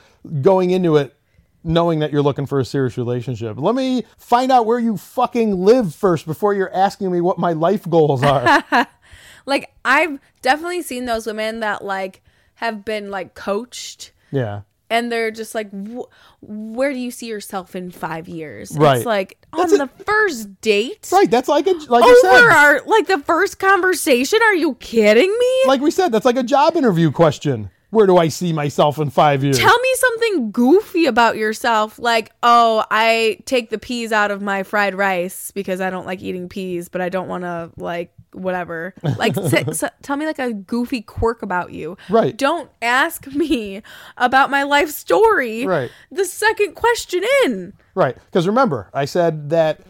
going 0.41 0.69
into 0.69 0.95
it 0.97 1.15
knowing 1.63 1.99
that 1.99 2.11
you're 2.11 2.21
looking 2.21 2.45
for 2.45 2.59
a 2.59 2.65
serious 2.65 2.97
relationship. 2.97 3.59
Let 3.59 3.75
me 3.75 4.03
find 4.17 4.51
out 4.51 4.65
where 4.65 4.79
you 4.79 4.95
fucking 4.95 5.57
live 5.57 5.93
first 5.93 6.25
before 6.25 6.53
you're 6.53 6.73
asking 6.73 7.11
me 7.11 7.19
what 7.19 7.37
my 7.37 7.53
life 7.53 7.89
goals 7.89 8.23
are. 8.23 8.87
Like 9.45 9.73
I've 9.83 10.19
definitely 10.43 10.83
seen 10.83 11.05
those 11.05 11.25
women 11.25 11.61
that 11.61 11.83
like 11.83 12.21
have 12.55 12.85
been 12.85 13.09
like 13.09 13.33
coached 13.33 14.11
yeah. 14.31 14.61
And 14.89 15.11
they're 15.11 15.31
just 15.31 15.53
like 15.55 15.69
"Wh- 15.71 16.07
where 16.41 16.91
do 16.93 16.99
you 16.99 17.11
see 17.11 17.27
yourself 17.27 17.75
in 17.75 17.91
5 17.91 18.27
years? 18.27 18.71
Right. 18.77 18.97
It's 18.97 19.05
like 19.05 19.37
That's 19.55 19.73
on 19.73 19.81
it. 19.81 19.97
the 19.97 20.03
first 20.03 20.61
date? 20.61 21.07
Right. 21.11 21.29
That's 21.29 21.47
like 21.49 21.67
a 21.67 21.71
like 21.89 22.03
Over 22.03 22.15
said. 22.21 22.43
our 22.49 22.81
like 22.85 23.07
the 23.07 23.19
first 23.19 23.59
conversation? 23.59 24.39
Are 24.43 24.55
you 24.55 24.75
kidding 24.75 25.29
me? 25.39 25.53
Like 25.67 25.81
we 25.81 25.91
said, 25.91 26.11
that's 26.11 26.25
like 26.25 26.37
a 26.37 26.43
job 26.43 26.75
interview 26.75 27.11
question. 27.11 27.69
Where 27.91 28.05
do 28.05 28.17
I 28.17 28.27
see 28.27 28.53
myself 28.53 28.99
in 28.99 29.09
five 29.09 29.43
years? 29.43 29.57
Tell 29.57 29.75
me 29.79 29.89
something 29.95 30.51
goofy 30.51 31.07
about 31.07 31.37
yourself, 31.37 31.97
like, 31.97 32.31
oh, 32.43 32.85
I 32.91 33.39
take 33.45 33.71
the 33.71 33.79
peas 33.79 34.11
out 34.11 34.29
of 34.29 34.43
my 34.43 34.61
fried 34.61 34.93
rice 34.93 35.49
because 35.49 35.81
I 35.81 35.89
don't 35.89 36.05
like 36.05 36.21
eating 36.21 36.49
peas, 36.49 36.87
but 36.87 37.01
I 37.01 37.09
don't 37.09 37.27
want 37.27 37.45
to, 37.45 37.71
like, 37.77 38.13
whatever. 38.33 38.93
Like, 39.17 39.35
say, 39.35 39.65
so, 39.73 39.89
tell 40.01 40.15
me, 40.15 40.25
like, 40.25 40.39
a 40.39 40.53
goofy 40.53 41.01
quirk 41.01 41.41
about 41.41 41.73
you. 41.73 41.97
Right. 42.09 42.37
Don't 42.37 42.69
ask 42.81 43.27
me 43.27 43.81
about 44.17 44.49
my 44.49 44.63
life 44.63 44.89
story. 44.89 45.65
Right. 45.65 45.91
The 46.11 46.25
second 46.25 46.75
question 46.75 47.21
in. 47.43 47.73
Right. 47.95 48.15
Because 48.25 48.47
remember, 48.47 48.89
I 48.93 49.05
said 49.05 49.49
that 49.49 49.81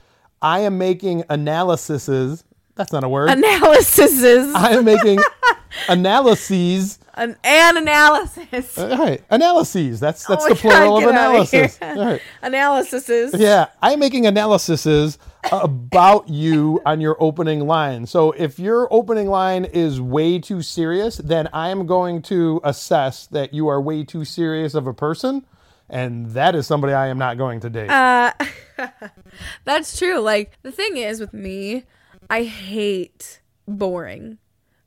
I 0.42 0.62
am 0.62 0.78
making 0.78 1.26
analyses. 1.30 2.44
That's 2.76 2.92
not 2.94 3.04
a 3.04 3.10
word. 3.10 3.30
Analyses. 3.30 4.56
I 4.56 4.72
am 4.72 4.86
making 4.86 5.20
analyses 5.90 7.00
An, 7.16 7.36
an 7.44 7.78
analysis. 7.78 8.78
All 8.78 8.98
right, 8.98 9.22
analyses. 9.30 10.00
That's 10.00 10.26
that's 10.26 10.46
Oh 10.46 10.50
the 10.50 10.56
plural 10.56 11.00
God, 11.00 11.04
of 11.04 11.10
analysis. 11.10 11.78
All 11.82 11.96
right. 12.06 12.22
Analyses. 12.42 13.36
Yeah, 13.38 13.68
I'm 13.82 14.00
making 14.00 14.26
analyses 14.26 15.18
about 15.52 16.30
you 16.30 16.82
on 16.86 17.02
your 17.02 17.18
opening 17.20 17.66
line. 17.66 18.06
So 18.06 18.32
if 18.32 18.60
your 18.60 18.88
opening 18.92 19.28
line 19.28 19.66
is 19.66 20.02
way 20.02 20.40
too 20.40 20.62
serious, 20.62 21.18
then 21.18 21.50
I 21.54 21.70
am 21.70 21.86
going 21.86 22.22
to 22.24 22.62
assess 22.64 23.28
that 23.28 23.54
you 23.54 23.68
are 23.68 23.82
way 23.82 24.04
too 24.04 24.26
serious 24.26 24.74
of 24.74 24.88
a 24.88 24.94
person, 24.94 25.46
and 25.90 26.32
that 26.32 26.56
is 26.56 26.68
somebody 26.68 26.94
I 26.94 27.08
am 27.08 27.18
not 27.18 27.38
going 27.38 27.60
to 27.62 27.70
date. 27.70 27.90
Uh, 27.90 28.34
That's 29.66 29.98
true. 29.98 30.20
Like 30.20 30.54
the 30.62 30.72
thing 30.72 30.98
is 30.98 31.20
with 31.20 31.34
me, 31.34 31.84
I 32.30 32.44
hate 32.44 33.42
boring. 33.68 34.38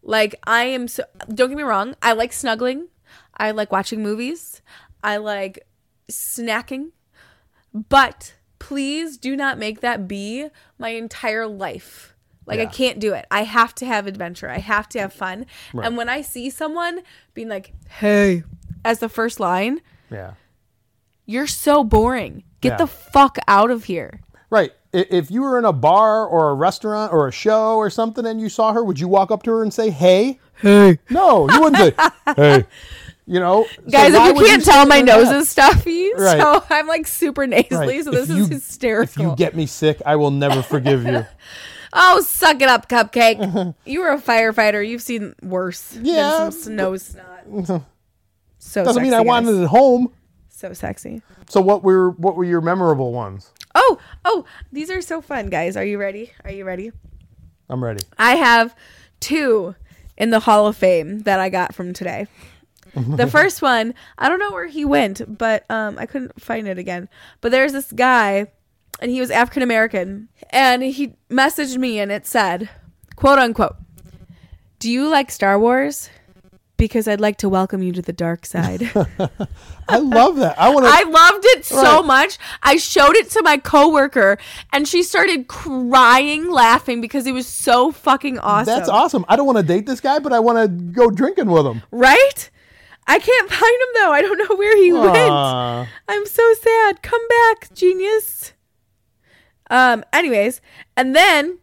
Like 0.02 0.34
I 0.46 0.64
am 0.64 0.88
so 0.88 1.04
don't 1.28 1.48
get 1.48 1.56
me 1.56 1.62
wrong, 1.62 1.94
I 2.02 2.12
like 2.12 2.32
snuggling. 2.32 2.88
I 3.36 3.52
like 3.52 3.72
watching 3.72 4.02
movies. 4.02 4.60
I 5.02 5.16
like 5.16 5.66
snacking. 6.10 6.90
But 7.72 8.34
please 8.62 9.16
do 9.16 9.34
not 9.36 9.58
make 9.58 9.80
that 9.80 10.06
be 10.06 10.48
my 10.78 10.90
entire 10.90 11.46
life. 11.48 12.14
Like 12.46 12.60
I 12.60 12.66
can't 12.66 12.98
do 12.98 13.12
it. 13.14 13.26
I 13.30 13.42
have 13.44 13.74
to 13.76 13.86
have 13.86 14.06
adventure. 14.06 14.48
I 14.48 14.58
have 14.58 14.88
to 14.90 15.00
have 15.00 15.12
fun. 15.12 15.46
And 15.72 15.96
when 15.96 16.08
I 16.08 16.22
see 16.22 16.48
someone 16.50 17.00
being 17.34 17.48
like, 17.48 17.72
"Hey," 17.88 18.44
as 18.84 18.98
the 19.00 19.08
first 19.08 19.38
line, 19.40 19.80
Yeah. 20.10 20.32
you're 21.26 21.46
so 21.46 21.82
boring. 21.84 22.42
Get 22.60 22.72
Yeah. 22.72 22.76
the 22.78 22.86
fuck 22.86 23.38
out 23.48 23.70
of 23.70 23.84
here. 23.84 24.20
Right. 24.50 24.72
If 24.92 25.30
you 25.30 25.42
were 25.42 25.58
in 25.58 25.64
a 25.64 25.72
bar 25.72 26.26
or 26.26 26.50
a 26.50 26.54
restaurant 26.54 27.12
or 27.12 27.26
a 27.26 27.32
show 27.32 27.76
or 27.76 27.88
something 27.90 28.26
and 28.26 28.40
you 28.40 28.48
saw 28.48 28.72
her, 28.72 28.84
would 28.84 29.00
you 29.00 29.08
walk 29.08 29.30
up 29.30 29.42
to 29.44 29.50
her 29.52 29.62
and 29.62 29.72
say, 29.72 29.90
"Hey"? 29.90 30.38
Hey. 30.60 30.98
No, 31.10 31.48
you 31.50 31.60
wouldn't 31.60 31.78
say, 31.78 31.94
"Hey." 32.36 32.64
You 33.24 33.38
know, 33.38 33.66
Guys, 33.88 34.12
why 34.14 34.30
if 34.30 34.36
you 34.36 34.44
can't 34.46 34.62
say 34.64 34.72
tell, 34.72 34.86
my 34.86 35.00
nose 35.00 35.28
that? 35.28 35.36
is 35.36 35.48
stuffy, 35.48 36.12
Right. 36.16 36.40
so 36.40 36.64
I'm 36.68 36.88
like 36.88 37.06
super 37.06 37.46
nasally. 37.46 37.86
Right. 37.96 38.04
So 38.04 38.10
this 38.10 38.28
you- 38.28 38.42
is 38.42 38.48
hysterical. 38.48 39.22
If 39.24 39.30
you 39.30 39.36
get 39.36 39.54
me 39.54 39.66
sick, 39.66 40.02
I 40.04 40.16
will 40.16 40.32
never 40.32 40.60
forgive 40.60 41.04
you. 41.04 41.24
oh, 41.92 42.20
suck 42.22 42.60
it 42.60 42.68
up, 42.68 42.88
cupcake. 42.88 43.74
you 43.84 44.00
were 44.00 44.10
a 44.10 44.20
firefighter. 44.20 44.86
You've 44.86 45.02
seen 45.02 45.34
worse. 45.42 45.96
Yeah. 46.02 46.38
than 46.40 46.52
some 46.52 46.62
snow 46.62 46.96
snot. 46.96 47.82
So 48.58 48.84
Doesn't 48.84 49.02
mean 49.02 49.12
sexy, 49.12 49.16
I 49.24 49.26
wanted 49.26 49.54
it 49.56 49.62
at 49.62 49.68
home. 49.68 50.12
So 50.48 50.72
sexy. 50.72 51.22
So 51.48 51.60
what 51.60 51.82
were 51.82 52.10
what 52.10 52.36
were 52.36 52.44
your 52.44 52.60
memorable 52.60 53.12
ones? 53.12 53.50
Oh, 53.74 53.98
oh, 54.24 54.44
these 54.72 54.90
are 54.90 55.00
so 55.00 55.20
fun, 55.20 55.48
guys. 55.48 55.76
Are 55.76 55.84
you 55.84 55.98
ready? 55.98 56.32
Are 56.44 56.50
you 56.50 56.64
ready? 56.64 56.92
I'm 57.68 57.82
ready. 57.82 58.04
I 58.18 58.36
have 58.36 58.74
two 59.20 59.74
in 60.16 60.30
the 60.30 60.40
Hall 60.40 60.66
of 60.66 60.76
Fame 60.76 61.20
that 61.20 61.40
I 61.40 61.48
got 61.48 61.74
from 61.74 61.92
today. 61.92 62.26
the 63.16 63.26
first 63.26 63.62
one, 63.62 63.94
I 64.18 64.28
don't 64.28 64.38
know 64.38 64.52
where 64.52 64.66
he 64.66 64.84
went, 64.84 65.38
but 65.38 65.64
um, 65.70 65.98
I 65.98 66.06
couldn't 66.06 66.40
find 66.40 66.68
it 66.68 66.78
again. 66.78 67.08
But 67.40 67.50
there's 67.52 67.72
this 67.72 67.90
guy, 67.92 68.46
and 69.00 69.10
he 69.10 69.20
was 69.20 69.30
African 69.30 69.62
American, 69.62 70.28
and 70.50 70.82
he 70.82 71.14
messaged 71.30 71.76
me, 71.78 71.98
and 72.00 72.12
it 72.12 72.26
said, 72.26 72.68
"quote 73.16 73.38
unquote," 73.38 73.76
"Do 74.78 74.90
you 74.90 75.08
like 75.08 75.30
Star 75.30 75.58
Wars? 75.58 76.10
Because 76.76 77.06
I'd 77.06 77.20
like 77.20 77.36
to 77.38 77.48
welcome 77.48 77.82
you 77.82 77.92
to 77.92 78.02
the 78.02 78.12
dark 78.12 78.44
side." 78.44 78.82
I 79.88 79.98
love 79.98 80.36
that. 80.36 80.58
I 80.58 80.68
want. 80.70 80.84
I 80.88 81.02
loved 81.04 81.44
it 81.56 81.64
so 81.64 81.98
Right. 82.00 82.04
much. 82.06 82.38
I 82.62 82.76
showed 82.76 83.14
it 83.16 83.30
to 83.30 83.42
my 83.42 83.56
coworker, 83.56 84.38
and 84.72 84.86
she 84.88 85.02
started 85.02 85.48
crying, 85.48 86.50
laughing 86.50 87.00
because 87.00 87.26
it 87.26 87.32
was 87.32 87.46
so 87.46 87.90
fucking 87.92 88.38
awesome. 88.38 88.74
That's 88.74 88.88
awesome. 88.88 89.24
I 89.28 89.36
don't 89.36 89.46
want 89.46 89.58
to 89.58 89.64
date 89.64 89.86
this 89.86 90.00
guy, 90.00 90.18
but 90.18 90.32
I 90.32 90.40
want 90.40 90.58
to 90.58 90.68
go 90.68 91.10
drinking 91.10 91.50
with 91.50 91.66
him. 91.66 91.82
Right? 91.90 92.50
I 93.06 93.18
can't 93.18 93.50
find 93.50 93.60
him 93.82 93.88
though. 93.94 94.12
I 94.12 94.22
don't 94.22 94.38
know 94.38 94.56
where 94.56 94.76
he 94.76 94.92
went. 94.92 95.88
I'm 96.08 96.26
so 96.26 96.54
sad. 96.54 97.02
Come 97.02 97.26
back, 97.28 97.74
genius. 97.74 98.52
Um, 99.70 100.04
anyways, 100.12 100.60
and 100.96 101.14
then 101.16 101.58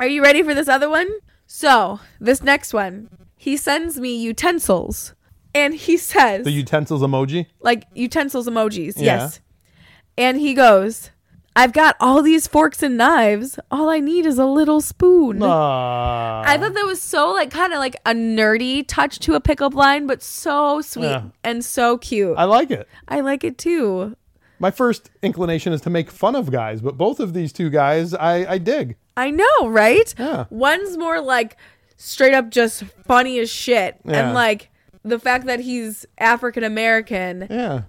are 0.00 0.06
you 0.08 0.22
ready 0.22 0.42
for 0.42 0.54
this 0.54 0.68
other 0.68 0.88
one? 0.90 1.08
So, 1.46 2.00
this 2.20 2.42
next 2.42 2.72
one, 2.74 3.08
he 3.36 3.56
sends 3.56 3.98
me 4.00 4.16
utensils. 4.20 5.14
And 5.54 5.74
he 5.74 5.96
says 5.98 6.44
The 6.44 6.50
utensils 6.50 7.02
emoji. 7.02 7.46
like 7.60 7.84
utensils 7.94 8.48
emojis, 8.48 8.94
Yeah. 8.96 9.02
yes. 9.18 9.40
And 10.16 10.38
he 10.40 10.54
goes, 10.54 11.10
I've 11.54 11.72
got 11.72 11.96
all 12.00 12.22
these 12.22 12.46
forks 12.46 12.82
and 12.82 12.96
knives. 12.96 13.58
All 13.70 13.90
I 13.90 14.00
need 14.00 14.24
is 14.24 14.38
a 14.38 14.46
little 14.46 14.80
spoon. 14.80 15.42
Aw. 15.42 16.42
I 16.46 16.56
thought 16.56 16.72
that 16.74 16.86
was 16.86 17.00
so 17.02 17.30
like 17.32 17.50
kind 17.50 17.72
of 17.72 17.78
like 17.78 17.96
a 18.06 18.12
nerdy 18.12 18.84
touch 18.86 19.18
to 19.20 19.34
a 19.34 19.40
pickup 19.40 19.74
line, 19.74 20.06
but 20.06 20.22
so 20.22 20.80
sweet 20.80 21.04
Yeah. 21.10 21.24
and 21.44 21.62
so 21.64 21.98
cute. 21.98 22.36
I 22.38 22.44
like 22.44 22.70
it. 22.70 22.88
I 23.08 23.20
like 23.20 23.44
it 23.44 23.58
too. 23.58 24.16
My 24.58 24.70
first 24.70 25.10
inclination 25.22 25.72
is 25.72 25.80
to 25.82 25.90
make 25.90 26.10
fun 26.10 26.36
of 26.36 26.50
guys, 26.50 26.80
but 26.80 26.96
both 26.96 27.20
of 27.20 27.34
these 27.34 27.52
two 27.52 27.68
guys, 27.68 28.14
I, 28.14 28.52
I 28.52 28.58
dig. 28.58 28.96
I 29.16 29.30
know, 29.30 29.68
right? 29.68 30.14
Yeah. 30.18 30.46
One's 30.50 30.96
more 30.96 31.20
like 31.20 31.56
straight 31.96 32.32
up 32.32 32.48
just 32.48 32.84
funny 33.06 33.38
as 33.40 33.50
shit. 33.50 33.96
Yeah. 34.04 34.26
And 34.26 34.34
like 34.34 34.70
the 35.04 35.18
fact 35.18 35.46
that 35.46 35.60
he's 35.60 36.06
African 36.16 36.64
American 36.64 37.46
Yeah. 37.50 37.82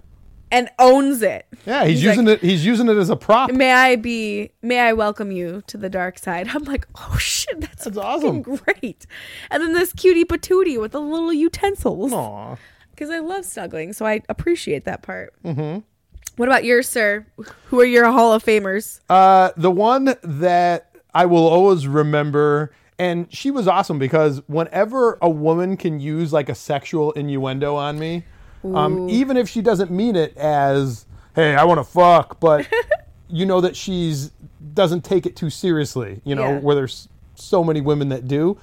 And 0.54 0.70
owns 0.78 1.20
it. 1.22 1.46
Yeah, 1.66 1.84
he's, 1.84 1.96
He's 2.00 2.04
using 2.04 2.24
like- 2.26 2.42
it. 2.42 2.46
He's 2.48 2.64
using 2.64 2.88
it 2.88 2.96
as 2.96 3.10
a 3.10 3.16
prop. 3.16 3.50
May 3.52 3.72
I 3.72 3.96
be 3.96 4.50
may 4.62 4.78
I 4.80 4.92
welcome 4.92 5.30
you 5.32 5.62
to 5.66 5.76
the 5.76 5.90
dark 5.90 6.18
side? 6.18 6.48
I'm 6.54 6.64
like, 6.64 6.86
oh 6.94 7.16
shit, 7.18 7.60
that's, 7.60 7.84
That's 7.84 7.96
awesome. 7.98 8.42
great. 8.42 9.06
And 9.50 9.62
then 9.62 9.72
this 9.72 9.92
cutie 9.92 10.24
patootie 10.24 10.80
with 10.80 10.92
the 10.92 11.00
little 11.00 11.32
utensils. 11.32 12.12
Aw. 12.12 12.56
Because 12.90 13.10
I 13.10 13.18
love 13.18 13.44
snuggling, 13.44 13.92
so 13.92 14.06
I 14.06 14.20
appreciate 14.28 14.84
that 14.84 15.02
part. 15.02 15.34
Mm-hmm. 15.44 15.80
What 16.36 16.48
about 16.48 16.64
yours, 16.64 16.88
sir? 16.88 17.26
Who 17.66 17.80
are 17.80 17.84
your 17.84 18.06
Hall 18.10 18.32
of 18.32 18.44
Famers? 18.44 19.00
Uh, 19.08 19.50
the 19.56 19.70
one 19.70 20.14
that 20.22 20.90
I 21.12 21.26
will 21.26 21.46
always 21.46 21.86
remember, 21.88 22.72
and 22.98 23.32
she 23.32 23.50
was 23.50 23.66
awesome 23.68 23.98
because 23.98 24.42
whenever 24.46 25.18
a 25.20 25.28
woman 25.30 25.76
can 25.76 25.98
use 26.00 26.32
like 26.32 26.48
a 26.48 26.54
sexual 26.54 27.10
innuendo 27.12 27.74
on 27.76 27.98
me, 27.98 28.24
um, 28.64 29.08
even 29.08 29.36
if 29.36 29.48
she 29.48 29.60
doesn't 29.62 29.90
mean 29.90 30.16
it 30.16 30.36
as 30.36 31.06
"Hey, 31.34 31.54
I 31.54 31.64
want 31.64 31.78
to 31.78 31.84
fuck," 31.84 32.40
but 32.40 32.66
you 33.28 33.44
know 33.46 33.60
that 33.60 33.76
she's 33.76 34.30
doesn't 34.72 35.04
take 35.04 35.26
it 35.26 35.36
too 35.36 35.50
seriously. 35.50 36.20
You 36.24 36.34
know 36.34 36.48
Yeah. 36.54 36.58
where 36.60 36.74
there's 36.74 37.08
so 37.34 37.62
many 37.64 37.80
women 37.80 38.08
that 38.10 38.26
do. 38.28 38.56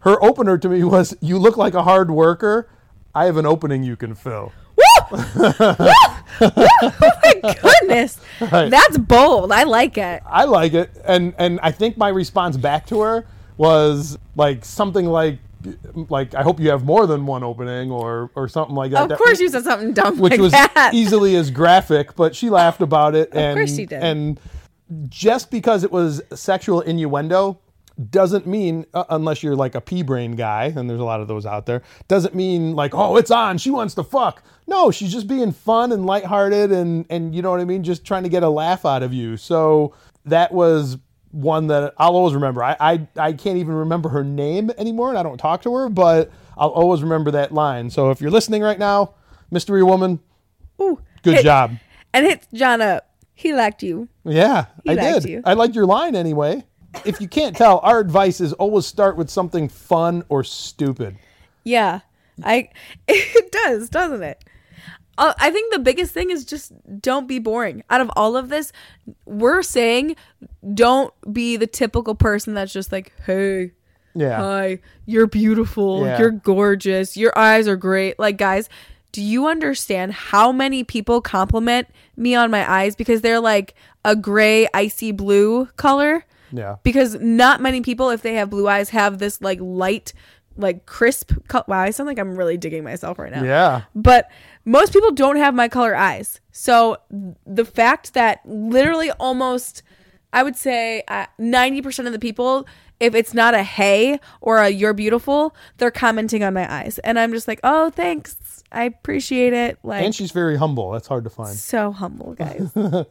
Her 0.00 0.22
opener 0.22 0.58
to 0.58 0.68
me 0.68 0.84
was, 0.84 1.16
"You 1.20 1.38
look 1.38 1.56
like 1.56 1.74
a 1.74 1.82
hard 1.82 2.10
worker. 2.10 2.68
I 3.14 3.24
have 3.24 3.36
an 3.36 3.46
opening 3.46 3.82
you 3.82 3.96
can 3.96 4.14
fill." 4.14 4.52
oh 6.40 6.50
my 7.22 7.54
goodness, 7.62 8.20
Right. 8.40 8.70
that's 8.70 8.98
bold. 8.98 9.52
I 9.52 9.64
like 9.64 9.98
it. 9.98 10.22
I 10.26 10.44
like 10.44 10.74
it, 10.74 10.90
and 11.04 11.34
and 11.38 11.58
I 11.62 11.72
think 11.72 11.96
my 11.96 12.08
response 12.08 12.56
back 12.56 12.86
to 12.88 13.00
her 13.00 13.26
was 13.56 14.18
like 14.36 14.64
something 14.64 15.06
like 15.06 15.38
like 16.08 16.34
I 16.34 16.42
hope 16.42 16.60
you 16.60 16.70
have 16.70 16.84
more 16.84 17.06
than 17.06 17.26
one 17.26 17.42
opening 17.42 17.90
or 17.90 18.30
or 18.34 18.48
something 18.48 18.74
like 18.76 18.92
that. 18.92 19.02
Of 19.04 19.08
That- 19.10 19.18
course, 19.18 19.40
you 19.40 19.48
said 19.48 19.64
something 19.64 19.92
dumb 19.92 20.18
which 20.18 20.32
like 20.32 20.40
was 20.40 20.52
that. 20.52 20.90
easily 20.94 21.34
as 21.36 21.50
graphic, 21.50 22.14
but 22.16 22.34
she 22.36 22.50
laughed 22.50 22.80
about 22.80 23.14
it. 23.14 23.30
and, 23.32 23.50
of 23.50 23.56
course 23.56 23.74
she 23.76 23.86
did. 23.86 24.02
And 24.02 24.40
just 25.08 25.50
because 25.50 25.84
it 25.84 25.92
was 25.92 26.22
sexual 26.32 26.80
innuendo 26.80 27.58
doesn't 28.10 28.46
mean, 28.46 28.86
uh, 28.94 29.04
unless 29.10 29.42
you're 29.42 29.56
like 29.56 29.74
a 29.74 29.80
pea 29.80 30.02
brain 30.02 30.32
guy, 30.36 30.72
and 30.76 30.88
there's 30.88 31.00
a 31.00 31.04
lot 31.04 31.20
of 31.20 31.26
those 31.26 31.44
out 31.44 31.66
there, 31.66 31.82
doesn't 32.06 32.32
mean 32.34 32.74
like, 32.76 32.94
oh, 32.94 33.16
it's 33.16 33.30
on, 33.32 33.58
she 33.58 33.70
wants 33.72 33.94
to 33.94 34.04
fuck. 34.04 34.42
No, 34.68 34.90
she's 34.92 35.10
just 35.12 35.26
being 35.26 35.50
fun 35.50 35.90
and 35.92 36.06
lighthearted, 36.06 36.70
and 36.70 37.06
and 37.10 37.34
you 37.34 37.42
know 37.42 37.50
what 37.50 37.60
I 37.60 37.64
mean, 37.64 37.82
just 37.82 38.04
trying 38.04 38.22
to 38.22 38.28
get 38.28 38.42
a 38.44 38.48
laugh 38.48 38.84
out 38.86 39.02
of 39.02 39.12
you. 39.12 39.36
So 39.36 39.94
that 40.26 40.52
was 40.52 40.96
one 41.30 41.66
that 41.68 41.94
I'll 41.98 42.14
always 42.16 42.34
remember. 42.34 42.62
I 42.62 42.76
I, 42.80 43.06
I 43.16 43.32
can't 43.32 43.58
even 43.58 43.74
remember 43.74 44.08
her 44.10 44.24
name 44.24 44.70
anymore, 44.78 45.10
and 45.10 45.18
I 45.18 45.22
don't 45.22 45.38
talk 45.38 45.62
to 45.62 45.74
her, 45.74 45.88
but 45.88 46.30
I'll 46.56 46.70
always 46.70 47.02
remember 47.02 47.30
that 47.32 47.52
line. 47.52 47.90
So 47.90 48.10
if 48.10 48.20
you're 48.20 48.30
listening 48.30 48.62
right 48.62 48.78
now, 48.78 49.14
mystery 49.50 49.82
woman, 49.82 50.20
Ooh, 50.80 51.00
good 51.22 51.34
hit- 51.36 51.44
job. 51.44 51.76
And 52.14 52.24
hit 52.26 52.46
John 52.54 52.80
up. 52.80 53.04
He 53.34 53.52
liked 53.54 53.82
you. 53.82 54.08
Yeah, 54.24 54.66
I 54.86 54.94
liked 54.94 55.22
did. 55.22 55.30
you. 55.30 55.42
I 55.44 55.52
liked 55.54 55.74
your 55.74 55.86
line 55.86 56.16
anyway. 56.16 56.64
If 57.04 57.20
you 57.20 57.28
can't 57.28 57.54
tell, 57.54 57.78
our 57.80 58.00
advice 58.00 58.40
is 58.40 58.52
always 58.54 58.86
start 58.86 59.16
with 59.16 59.28
something 59.30 59.68
fun 59.68 60.24
or 60.28 60.42
stupid. 60.42 61.16
Yeah, 61.64 62.00
I. 62.42 62.70
It 63.08 63.52
does, 63.52 63.88
doesn't 63.90 64.22
it? 64.22 64.42
Uh, 65.18 65.34
I 65.38 65.50
think 65.50 65.72
the 65.72 65.78
biggest 65.80 66.14
thing 66.14 66.30
is 66.30 66.44
just 66.44 66.72
don't 67.00 67.26
be 67.26 67.38
boring. 67.40 67.82
Out 67.90 68.00
of 68.00 68.10
all 68.16 68.36
of 68.36 68.48
this, 68.48 68.72
we're 69.26 69.62
saying 69.62 70.16
don't 70.74 71.12
be 71.32 71.56
the 71.56 71.66
typical 71.66 72.14
person 72.14 72.54
that's 72.54 72.72
just 72.72 72.92
like, 72.92 73.12
hey, 73.26 73.72
Yeah. 74.14 74.36
hi, 74.38 74.78
you're 75.06 75.26
beautiful, 75.26 76.06
Yeah. 76.06 76.18
you're 76.18 76.30
gorgeous, 76.30 77.16
your 77.16 77.36
eyes 77.36 77.66
are 77.68 77.76
great. 77.76 78.18
Like, 78.18 78.38
guys, 78.38 78.68
do 79.12 79.20
you 79.22 79.46
understand 79.48 80.12
how 80.12 80.52
many 80.52 80.84
people 80.84 81.20
compliment 81.20 81.88
me 82.16 82.34
on 82.34 82.50
my 82.50 82.70
eyes 82.70 82.94
because 82.94 83.20
they're 83.20 83.40
like 83.40 83.74
a 84.04 84.14
gray, 84.14 84.68
icy 84.72 85.12
blue 85.12 85.66
color? 85.76 86.24
yeah. 86.50 86.76
because 86.82 87.14
not 87.20 87.60
many 87.60 87.82
people 87.82 88.08
if 88.08 88.22
they 88.22 88.32
have 88.34 88.48
blue 88.48 88.66
eyes 88.66 88.88
have 88.88 89.18
this 89.18 89.42
like 89.42 89.58
light 89.60 90.14
like 90.58 90.84
crisp 90.86 91.32
co- 91.48 91.64
wow 91.68 91.80
i 91.80 91.90
sound 91.90 92.06
like 92.06 92.18
i'm 92.18 92.36
really 92.36 92.56
digging 92.56 92.84
myself 92.84 93.18
right 93.18 93.32
now 93.32 93.42
Yeah. 93.42 93.82
but 93.94 94.30
most 94.64 94.92
people 94.92 95.12
don't 95.12 95.36
have 95.36 95.54
my 95.54 95.68
color 95.68 95.94
eyes 95.96 96.40
so 96.52 96.96
the 97.46 97.64
fact 97.64 98.12
that 98.14 98.40
literally 98.44 99.10
almost 99.12 99.82
i 100.32 100.42
would 100.42 100.56
say 100.56 101.02
uh, 101.08 101.26
90% 101.40 102.06
of 102.06 102.12
the 102.12 102.18
people 102.18 102.66
if 103.00 103.14
it's 103.14 103.32
not 103.32 103.54
a 103.54 103.62
hey 103.62 104.18
or 104.40 104.58
a 104.58 104.68
you're 104.68 104.92
beautiful 104.92 105.54
they're 105.78 105.90
commenting 105.90 106.42
on 106.42 106.52
my 106.52 106.70
eyes 106.72 106.98
and 107.00 107.18
i'm 107.18 107.32
just 107.32 107.46
like 107.48 107.60
oh 107.64 107.90
thanks 107.90 108.36
i 108.72 108.82
appreciate 108.84 109.52
it 109.54 109.78
like 109.82 110.04
And 110.04 110.14
she's 110.14 110.32
very 110.32 110.56
humble. 110.56 110.90
That's 110.90 111.06
hard 111.08 111.24
to 111.24 111.30
find. 111.30 111.56
so 111.56 111.92
humble 111.92 112.34
guys 112.34 112.70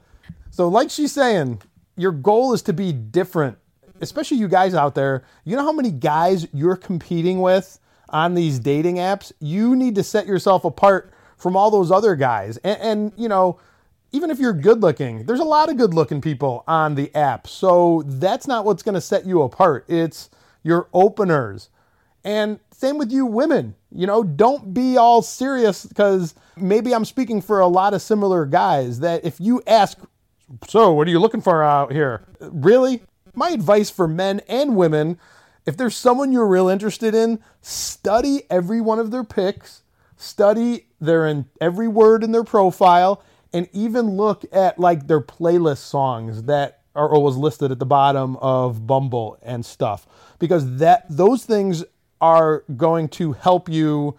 So, 0.52 0.68
like 0.70 0.90
she's 0.90 1.12
saying, 1.12 1.62
your 1.96 2.12
goal 2.12 2.54
is 2.54 2.62
to 2.64 2.74
be 2.74 2.92
different, 2.92 3.58
especially 4.02 4.38
you 4.38 4.48
guys 4.48 4.74
out 4.74 4.96
there. 4.96 5.24
You 5.44 5.56
know 5.56 5.64
how 5.64 5.72
many 5.72 5.92
guys 5.92 6.48
you're 6.54 6.76
competing 6.76 7.42
with 7.42 7.80
on 8.10 8.34
these 8.34 8.60
dating 8.60 8.96
apps? 8.96 9.32
You 9.40 9.76
need 9.76 9.96
to 9.96 10.04
set 10.04 10.28
yourself 10.28 10.66
apart 10.66 11.12
from 11.38 11.56
all 11.56 11.70
those 11.70 11.92
other 11.92 12.16
guys. 12.16 12.58
And, 12.58 12.82
and 12.82 13.14
you 13.18 13.30
know, 13.30 13.60
even 14.12 14.32
if 14.32 14.40
you're 14.40 14.54
good 14.54 14.82
looking, 14.82 15.26
there's 15.26 15.40
a 15.40 15.46
lot 15.46 15.70
of 15.70 15.78
good 15.78 15.94
looking 15.94 16.22
people 16.22 16.64
on 16.68 16.96
the 16.96 17.14
app. 17.14 17.48
So 17.48 18.04
that's 18.06 18.48
not 18.48 18.66
what's 18.66 18.84
going 18.84 18.96
to 18.96 19.02
set 19.02 19.26
you 19.26 19.42
apart. 19.42 19.86
It's 19.88 20.30
your 20.64 20.88
openers. 20.94 21.70
And 22.24 22.60
same 22.72 22.98
with 22.98 23.12
you 23.12 23.26
women. 23.26 23.76
You 23.92 24.08
know, 24.08 24.24
don't 24.24 24.74
be 24.74 24.98
all 24.98 25.22
serious 25.22 25.86
because 25.86 26.36
maybe 26.56 26.94
I'm 26.94 27.06
speaking 27.06 27.42
for 27.42 27.60
a 27.60 27.68
lot 27.68 27.94
of 27.94 28.02
similar 28.02 28.46
guys 28.46 29.00
that 29.00 29.24
if 29.26 29.40
you 29.40 29.62
ask, 29.68 29.98
so 30.68 30.92
what 30.94 31.08
are 31.08 31.12
you 31.12 31.20
looking 31.20 31.42
for 31.42 31.64
out 31.64 31.92
here? 31.92 32.26
Really? 32.40 33.02
My 33.38 33.50
advice 33.50 33.90
for 33.90 34.08
men 34.08 34.42
and 34.50 34.76
women 34.76 35.18
if 35.68 35.76
there's 35.76 35.98
someone 35.98 36.32
you're 36.32 36.48
real 36.48 36.70
interested 36.70 37.14
in, 37.14 37.40
study 37.62 38.44
every 38.50 38.80
one 38.80 39.00
of 39.00 39.12
their 39.12 39.26
pics, 39.26 39.84
study 40.16 40.88
their 41.02 41.28
in 41.28 41.46
every 41.60 41.90
word 41.90 42.24
in 42.24 42.32
their 42.32 42.46
profile, 42.46 43.22
and 43.52 43.68
even 43.74 44.12
look 44.12 44.46
at 44.54 44.80
like 44.80 45.08
their 45.08 45.20
playlist 45.20 45.80
songs 45.80 46.44
that 46.44 46.84
are 46.96 47.14
always 47.14 47.36
listed 47.36 47.70
at 47.70 47.80
the 47.80 47.86
bottom 47.86 48.38
of 48.38 48.88
Bumble 48.88 49.38
and 49.44 49.66
stuff. 49.66 50.08
Because 50.40 50.78
that 50.78 51.06
those 51.10 51.44
things 51.44 51.84
are 52.22 52.64
going 52.78 53.10
to 53.10 53.34
help 53.34 53.68
you 53.68 54.18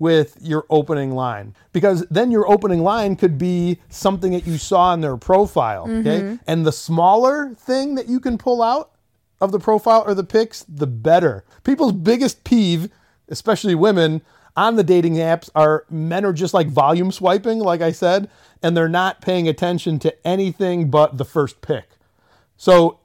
with 0.00 0.36
your 0.40 0.66
opening 0.68 1.12
line. 1.12 1.54
Because 1.72 2.04
then 2.10 2.32
your 2.32 2.50
opening 2.50 2.82
line 2.82 3.14
could 3.14 3.38
be 3.38 3.78
something 3.88 4.32
that 4.32 4.46
you 4.46 4.58
saw 4.58 4.92
in 4.92 5.00
their 5.00 5.16
profile 5.16 5.82
okay? 5.82 6.20
Mm-hmm. 6.20 6.36
And 6.48 6.66
the 6.66 6.72
smaller 6.72 7.54
thing 7.54 7.94
that 7.94 8.08
you 8.08 8.18
can 8.18 8.36
pull 8.36 8.62
out 8.62 8.90
of 9.40 9.52
the 9.52 9.60
profile 9.60 10.02
or 10.04 10.14
the 10.14 10.24
pics 10.24 10.64
the 10.68 10.88
better. 10.88 11.44
People's 11.62 11.92
biggest 11.92 12.42
peeve 12.42 12.90
especially 13.30 13.74
women 13.74 14.20
on 14.56 14.76
the 14.76 14.84
dating 14.84 15.14
apps 15.14 15.48
are 15.54 15.86
men 15.88 16.24
are 16.24 16.32
just 16.32 16.52
like 16.52 16.68
volume 16.68 17.10
swiping 17.12 17.60
like 17.60 17.80
i 17.80 17.92
said 17.92 18.28
and 18.62 18.76
they're 18.76 18.88
not 18.88 19.20
paying 19.20 19.48
attention 19.48 19.98
to 19.98 20.26
anything 20.26 20.90
but 20.90 21.16
the 21.16 21.24
first 21.24 21.60
pick 21.62 21.90
so 22.56 22.99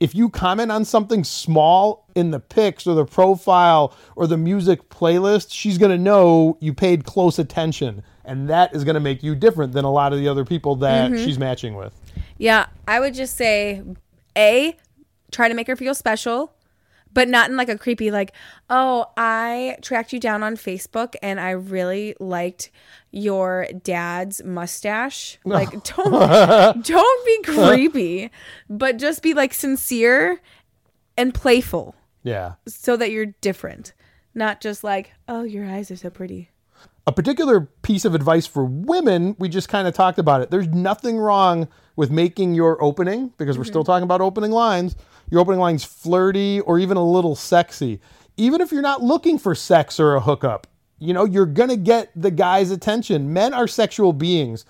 if 0.00 0.14
you 0.14 0.28
comment 0.28 0.70
on 0.70 0.84
something 0.84 1.24
small 1.24 2.06
in 2.14 2.30
the 2.30 2.40
pics 2.40 2.86
or 2.86 2.94
the 2.94 3.04
profile 3.04 3.94
or 4.16 4.26
the 4.26 4.36
music 4.36 4.88
playlist, 4.88 5.48
she's 5.50 5.78
going 5.78 5.90
to 5.90 5.98
know 5.98 6.56
you 6.60 6.72
paid 6.72 7.04
close 7.04 7.38
attention. 7.38 8.02
And 8.24 8.48
that 8.48 8.74
is 8.74 8.84
going 8.84 8.94
to 8.94 9.00
make 9.00 9.22
you 9.22 9.34
different 9.34 9.72
than 9.72 9.84
a 9.84 9.92
lot 9.92 10.12
of 10.12 10.18
the 10.18 10.28
other 10.28 10.44
people 10.44 10.76
that 10.76 11.10
mm-hmm. 11.10 11.24
she's 11.24 11.38
matching 11.38 11.74
with. 11.74 11.92
Yeah, 12.38 12.66
I 12.88 13.00
would 13.00 13.14
just 13.14 13.36
say 13.36 13.82
A, 14.36 14.76
try 15.30 15.48
to 15.48 15.54
make 15.54 15.66
her 15.66 15.76
feel 15.76 15.94
special, 15.94 16.53
but 17.14 17.28
not 17.28 17.48
in 17.48 17.56
like 17.56 17.68
a 17.70 17.78
creepy 17.78 18.10
like, 18.10 18.32
"Oh, 18.68 19.06
I 19.16 19.78
tracked 19.80 20.12
you 20.12 20.20
down 20.20 20.42
on 20.42 20.56
Facebook 20.56 21.14
and 21.22 21.40
I 21.40 21.50
really 21.50 22.14
liked 22.20 22.70
your 23.12 23.66
dad's 23.82 24.42
mustache." 24.44 25.38
Like 25.44 25.70
don't 25.96 26.84
don't 26.84 27.26
be 27.26 27.42
creepy, 27.44 28.30
but 28.68 28.98
just 28.98 29.22
be 29.22 29.32
like 29.32 29.54
sincere 29.54 30.40
and 31.16 31.32
playful 31.32 31.94
Yeah. 32.24 32.54
so 32.66 32.96
that 32.96 33.10
you're 33.12 33.26
different. 33.40 33.92
Not 34.34 34.60
just 34.60 34.82
like, 34.82 35.12
"Oh, 35.28 35.44
your 35.44 35.64
eyes 35.64 35.90
are 35.92 35.96
so 35.96 36.10
pretty." 36.10 36.50
A 37.06 37.12
particular 37.12 37.60
piece 37.82 38.06
of 38.06 38.14
advice 38.14 38.46
for 38.46 38.64
women, 38.64 39.36
we 39.38 39.50
just 39.50 39.68
kind 39.68 39.86
of 39.86 39.92
talked 39.92 40.18
about 40.18 40.40
it. 40.40 40.50
There's 40.50 40.68
nothing 40.68 41.18
wrong 41.18 41.68
with 41.96 42.10
making 42.10 42.54
your 42.54 42.82
opening, 42.82 43.32
because 43.36 43.58
we're 43.58 43.64
still 43.64 43.82
mm-hmm. 43.82 43.92
talking 43.92 44.04
about 44.04 44.22
opening 44.22 44.50
lines, 44.50 44.96
your 45.30 45.40
opening 45.40 45.60
lines 45.60 45.84
flirty 45.84 46.60
or 46.60 46.78
even 46.78 46.96
a 46.96 47.04
little 47.04 47.36
sexy. 47.36 48.00
Even 48.36 48.60
if 48.60 48.72
you're 48.72 48.82
not 48.82 49.02
looking 49.02 49.38
for 49.38 49.54
sex 49.54 50.00
or 50.00 50.14
a 50.14 50.20
hookup, 50.20 50.66
you 50.98 51.12
know, 51.12 51.24
you're 51.24 51.46
going 51.46 51.68
to 51.68 51.76
get 51.76 52.10
the 52.16 52.30
guy's 52.30 52.70
attention. 52.70 53.32
Men 53.32 53.52
are 53.52 53.68
sexual 53.68 54.12
beings. 54.12 54.64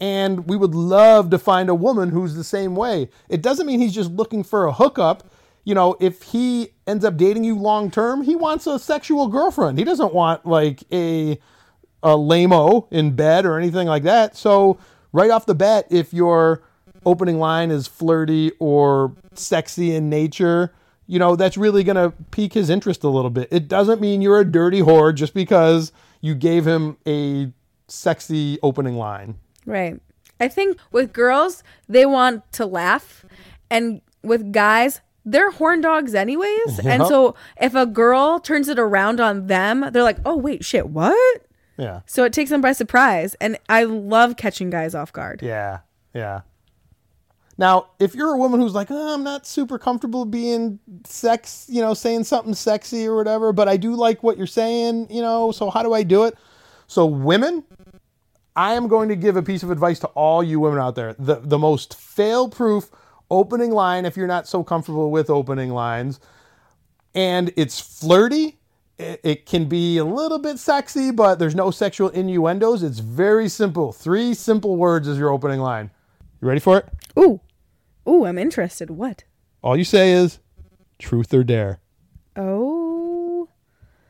And 0.00 0.48
we 0.48 0.56
would 0.56 0.74
love 0.74 1.28
to 1.30 1.38
find 1.38 1.68
a 1.68 1.74
woman 1.74 2.10
who's 2.10 2.34
the 2.34 2.44
same 2.44 2.74
way. 2.76 3.10
It 3.28 3.42
doesn't 3.42 3.66
mean 3.66 3.80
he's 3.80 3.94
just 3.94 4.10
looking 4.12 4.44
for 4.44 4.64
a 4.64 4.72
hookup. 4.72 5.30
You 5.64 5.74
know, 5.74 5.96
if 6.00 6.22
he 6.22 6.70
ends 6.86 7.04
up 7.04 7.16
dating 7.16 7.44
you 7.44 7.56
long 7.56 7.90
term, 7.90 8.22
he 8.22 8.36
wants 8.36 8.66
a 8.66 8.78
sexual 8.78 9.26
girlfriend. 9.26 9.76
He 9.76 9.84
doesn't 9.84 10.14
want 10.14 10.46
like 10.46 10.84
a 10.90 11.38
a 12.02 12.16
lame-o 12.16 12.88
in 12.90 13.12
bed 13.12 13.44
or 13.46 13.58
anything 13.58 13.86
like 13.86 14.02
that. 14.04 14.36
So 14.36 14.78
right 15.12 15.30
off 15.30 15.46
the 15.46 15.54
bat, 15.54 15.86
if 15.90 16.12
your 16.12 16.62
opening 17.04 17.38
line 17.38 17.70
is 17.70 17.86
flirty 17.86 18.52
or 18.58 19.14
sexy 19.34 19.94
in 19.94 20.08
nature, 20.08 20.72
you 21.06 21.18
know, 21.18 21.34
that's 21.36 21.56
really 21.56 21.82
going 21.82 21.96
to 21.96 22.12
pique 22.30 22.54
his 22.54 22.70
interest 22.70 23.02
a 23.02 23.08
little 23.08 23.30
bit. 23.30 23.48
It 23.50 23.68
doesn't 23.68 24.00
mean 24.00 24.22
you're 24.22 24.40
a 24.40 24.44
dirty 24.44 24.80
whore 24.80 25.14
just 25.14 25.34
because 25.34 25.92
you 26.20 26.34
gave 26.34 26.66
him 26.66 26.96
a 27.06 27.52
sexy 27.88 28.58
opening 28.62 28.96
line. 28.96 29.36
Right. 29.66 30.00
I 30.38 30.48
think 30.48 30.78
with 30.92 31.12
girls, 31.12 31.62
they 31.88 32.06
want 32.06 32.50
to 32.52 32.64
laugh, 32.64 33.26
and 33.68 34.00
with 34.22 34.52
guys, 34.52 35.00
they're 35.24 35.50
horn 35.50 35.82
dogs 35.82 36.14
anyways. 36.14 36.78
And 36.78 37.06
so 37.06 37.34
if 37.60 37.74
a 37.74 37.84
girl 37.84 38.38
turns 38.38 38.68
it 38.68 38.78
around 38.78 39.20
on 39.20 39.48
them, 39.48 39.90
they're 39.92 40.02
like, 40.02 40.18
"Oh 40.24 40.36
wait, 40.36 40.64
shit, 40.64 40.88
what?" 40.88 41.42
Yeah. 41.80 42.00
So 42.06 42.24
it 42.24 42.32
takes 42.32 42.50
them 42.50 42.60
by 42.60 42.72
surprise, 42.72 43.34
and 43.40 43.58
I 43.68 43.84
love 43.84 44.36
catching 44.36 44.68
guys 44.68 44.94
off 44.94 45.12
guard. 45.12 45.40
Yeah. 45.42 45.78
Yeah. 46.14 46.42
Now, 47.56 47.88
if 47.98 48.14
you're 48.14 48.32
a 48.32 48.38
woman 48.38 48.60
who's 48.60 48.74
like, 48.74 48.90
oh, 48.90 49.14
I'm 49.14 49.24
not 49.24 49.46
super 49.46 49.78
comfortable 49.78 50.24
being 50.24 50.78
sex, 51.04 51.66
you 51.68 51.80
know, 51.80 51.94
saying 51.94 52.24
something 52.24 52.54
sexy 52.54 53.06
or 53.06 53.16
whatever, 53.16 53.52
but 53.52 53.68
I 53.68 53.76
do 53.76 53.94
like 53.94 54.22
what 54.22 54.38
you're 54.38 54.46
saying, 54.46 55.08
you 55.10 55.20
know, 55.20 55.52
so 55.52 55.70
how 55.70 55.82
do 55.82 55.92
I 55.92 56.02
do 56.02 56.24
it? 56.24 56.36
So, 56.86 57.06
women, 57.06 57.64
I 58.56 58.74
am 58.74 58.88
going 58.88 59.08
to 59.08 59.16
give 59.16 59.36
a 59.36 59.42
piece 59.42 59.62
of 59.62 59.70
advice 59.70 59.98
to 60.00 60.06
all 60.08 60.42
you 60.42 60.60
women 60.60 60.78
out 60.78 60.94
there. 60.94 61.14
The, 61.18 61.36
the 61.36 61.58
most 61.58 61.98
fail 61.98 62.48
proof 62.48 62.90
opening 63.30 63.70
line, 63.70 64.04
if 64.04 64.16
you're 64.16 64.26
not 64.26 64.48
so 64.48 64.64
comfortable 64.64 65.10
with 65.10 65.30
opening 65.30 65.70
lines, 65.70 66.20
and 67.14 67.52
it's 67.56 67.80
flirty. 67.80 68.59
It, 69.00 69.20
it 69.24 69.46
can 69.46 69.64
be 69.64 69.96
a 69.98 70.04
little 70.04 70.38
bit 70.38 70.58
sexy, 70.58 71.10
but 71.10 71.38
there's 71.38 71.54
no 71.54 71.70
sexual 71.70 72.10
innuendos. 72.10 72.82
It's 72.82 72.98
very 72.98 73.48
simple. 73.48 73.92
Three 73.92 74.34
simple 74.34 74.76
words 74.76 75.08
is 75.08 75.18
your 75.18 75.30
opening 75.30 75.60
line. 75.60 75.90
You 76.42 76.48
ready 76.48 76.60
for 76.60 76.78
it? 76.78 76.88
Ooh, 77.18 77.40
ooh, 78.08 78.24
I'm 78.26 78.38
interested. 78.38 78.90
What? 78.90 79.24
All 79.62 79.76
you 79.76 79.84
say 79.84 80.12
is 80.12 80.38
truth 80.98 81.32
or 81.32 81.42
dare. 81.44 81.80
Oh, 82.36 83.48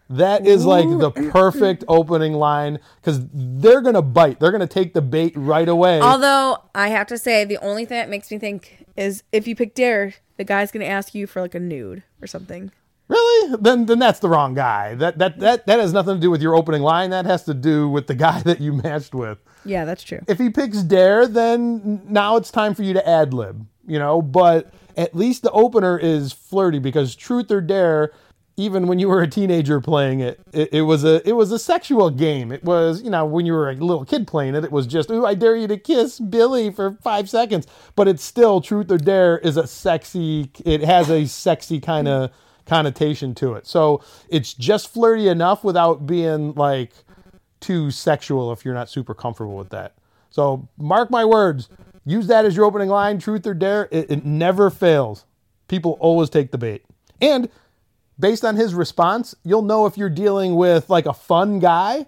That 0.08 0.44
is 0.46 0.64
like 0.66 0.88
the 0.88 1.10
perfect 1.30 1.84
opening 1.88 2.34
line 2.34 2.80
because 3.00 3.20
they're 3.32 3.80
going 3.80 3.94
to 3.94 4.02
bite. 4.02 4.40
They're 4.40 4.50
going 4.50 4.60
to 4.60 4.66
take 4.66 4.92
the 4.92 5.02
bait 5.02 5.32
right 5.36 5.68
away. 5.68 6.00
although 6.00 6.58
I 6.74 6.88
have 6.88 7.06
to 7.08 7.18
say, 7.18 7.44
the 7.44 7.58
only 7.58 7.84
thing 7.84 7.96
that 7.98 8.08
makes 8.08 8.30
me 8.30 8.38
think 8.38 8.86
is 8.96 9.22
if 9.32 9.46
you 9.46 9.54
pick 9.54 9.74
Dare, 9.74 10.14
the 10.36 10.44
guy's 10.44 10.70
gonna 10.72 10.84
ask 10.86 11.14
you 11.14 11.26
for 11.26 11.40
like 11.40 11.54
a 11.54 11.60
nude 11.60 12.02
or 12.20 12.26
something. 12.26 12.70
Really? 13.10 13.56
Then 13.60 13.86
then 13.86 13.98
that's 13.98 14.20
the 14.20 14.28
wrong 14.28 14.54
guy. 14.54 14.94
That 14.94 15.18
that 15.18 15.40
that 15.40 15.66
that 15.66 15.80
has 15.80 15.92
nothing 15.92 16.14
to 16.14 16.20
do 16.20 16.30
with 16.30 16.40
your 16.40 16.54
opening 16.54 16.82
line. 16.82 17.10
That 17.10 17.26
has 17.26 17.42
to 17.44 17.54
do 17.54 17.88
with 17.88 18.06
the 18.06 18.14
guy 18.26 18.40
that 18.42 18.60
you 18.60 18.72
matched 18.72 19.14
with. 19.14 19.38
Yeah, 19.64 19.84
that's 19.84 20.04
true. 20.04 20.20
If 20.28 20.38
he 20.38 20.48
picks 20.48 20.82
dare, 20.82 21.26
then 21.26 22.02
now 22.08 22.36
it's 22.36 22.52
time 22.52 22.74
for 22.74 22.84
you 22.84 22.94
to 22.94 23.06
ad 23.06 23.34
lib, 23.34 23.66
you 23.84 23.98
know, 23.98 24.22
but 24.22 24.72
at 24.96 25.14
least 25.14 25.42
the 25.42 25.50
opener 25.50 25.98
is 25.98 26.32
flirty 26.32 26.78
because 26.78 27.16
truth 27.16 27.50
or 27.50 27.60
dare 27.60 28.12
even 28.56 28.86
when 28.86 28.98
you 28.98 29.08
were 29.08 29.22
a 29.22 29.28
teenager 29.28 29.80
playing 29.80 30.20
it, 30.20 30.38
it, 30.52 30.68
it 30.72 30.82
was 30.82 31.02
a 31.02 31.26
it 31.28 31.32
was 31.32 31.50
a 31.50 31.58
sexual 31.58 32.10
game. 32.10 32.52
It 32.52 32.62
was, 32.62 33.02
you 33.02 33.10
know, 33.10 33.24
when 33.24 33.46
you 33.46 33.54
were 33.54 33.70
a 33.70 33.74
little 33.74 34.04
kid 34.04 34.26
playing 34.26 34.54
it, 34.54 34.64
it 34.64 34.70
was 34.70 34.86
just, 34.86 35.10
ooh, 35.10 35.24
I 35.24 35.34
dare 35.34 35.56
you 35.56 35.66
to 35.68 35.78
kiss 35.78 36.20
Billy 36.20 36.70
for 36.70 36.98
five 37.02 37.28
seconds. 37.30 37.66
But 37.96 38.06
it's 38.06 38.22
still 38.22 38.60
truth 38.60 38.90
or 38.90 38.98
dare 38.98 39.38
is 39.38 39.56
a 39.56 39.66
sexy 39.66 40.50
it 40.64 40.82
has 40.82 41.10
a 41.10 41.26
sexy 41.26 41.80
kind 41.80 42.06
of 42.06 42.30
connotation 42.70 43.34
to 43.34 43.54
it. 43.54 43.66
So 43.66 44.00
it's 44.28 44.54
just 44.54 44.92
flirty 44.92 45.26
enough 45.26 45.64
without 45.64 46.06
being 46.06 46.54
like 46.54 46.92
too 47.58 47.90
sexual 47.90 48.52
if 48.52 48.64
you're 48.64 48.74
not 48.74 48.88
super 48.88 49.12
comfortable 49.12 49.56
with 49.56 49.70
that. 49.70 49.94
So 50.30 50.68
mark 50.78 51.10
my 51.10 51.24
words, 51.24 51.68
use 52.04 52.28
that 52.28 52.44
as 52.44 52.54
your 52.54 52.64
opening 52.64 52.88
line, 52.88 53.18
truth 53.18 53.44
or 53.44 53.54
dare. 53.54 53.88
It, 53.90 54.08
it 54.08 54.24
never 54.24 54.70
fails. 54.70 55.24
People 55.66 55.98
always 55.98 56.30
take 56.30 56.52
the 56.52 56.58
bait. 56.58 56.84
And 57.20 57.48
based 58.20 58.44
on 58.44 58.54
his 58.54 58.72
response, 58.72 59.34
you'll 59.42 59.62
know 59.62 59.86
if 59.86 59.98
you're 59.98 60.08
dealing 60.08 60.54
with 60.54 60.88
like 60.88 61.06
a 61.06 61.12
fun 61.12 61.58
guy 61.58 62.06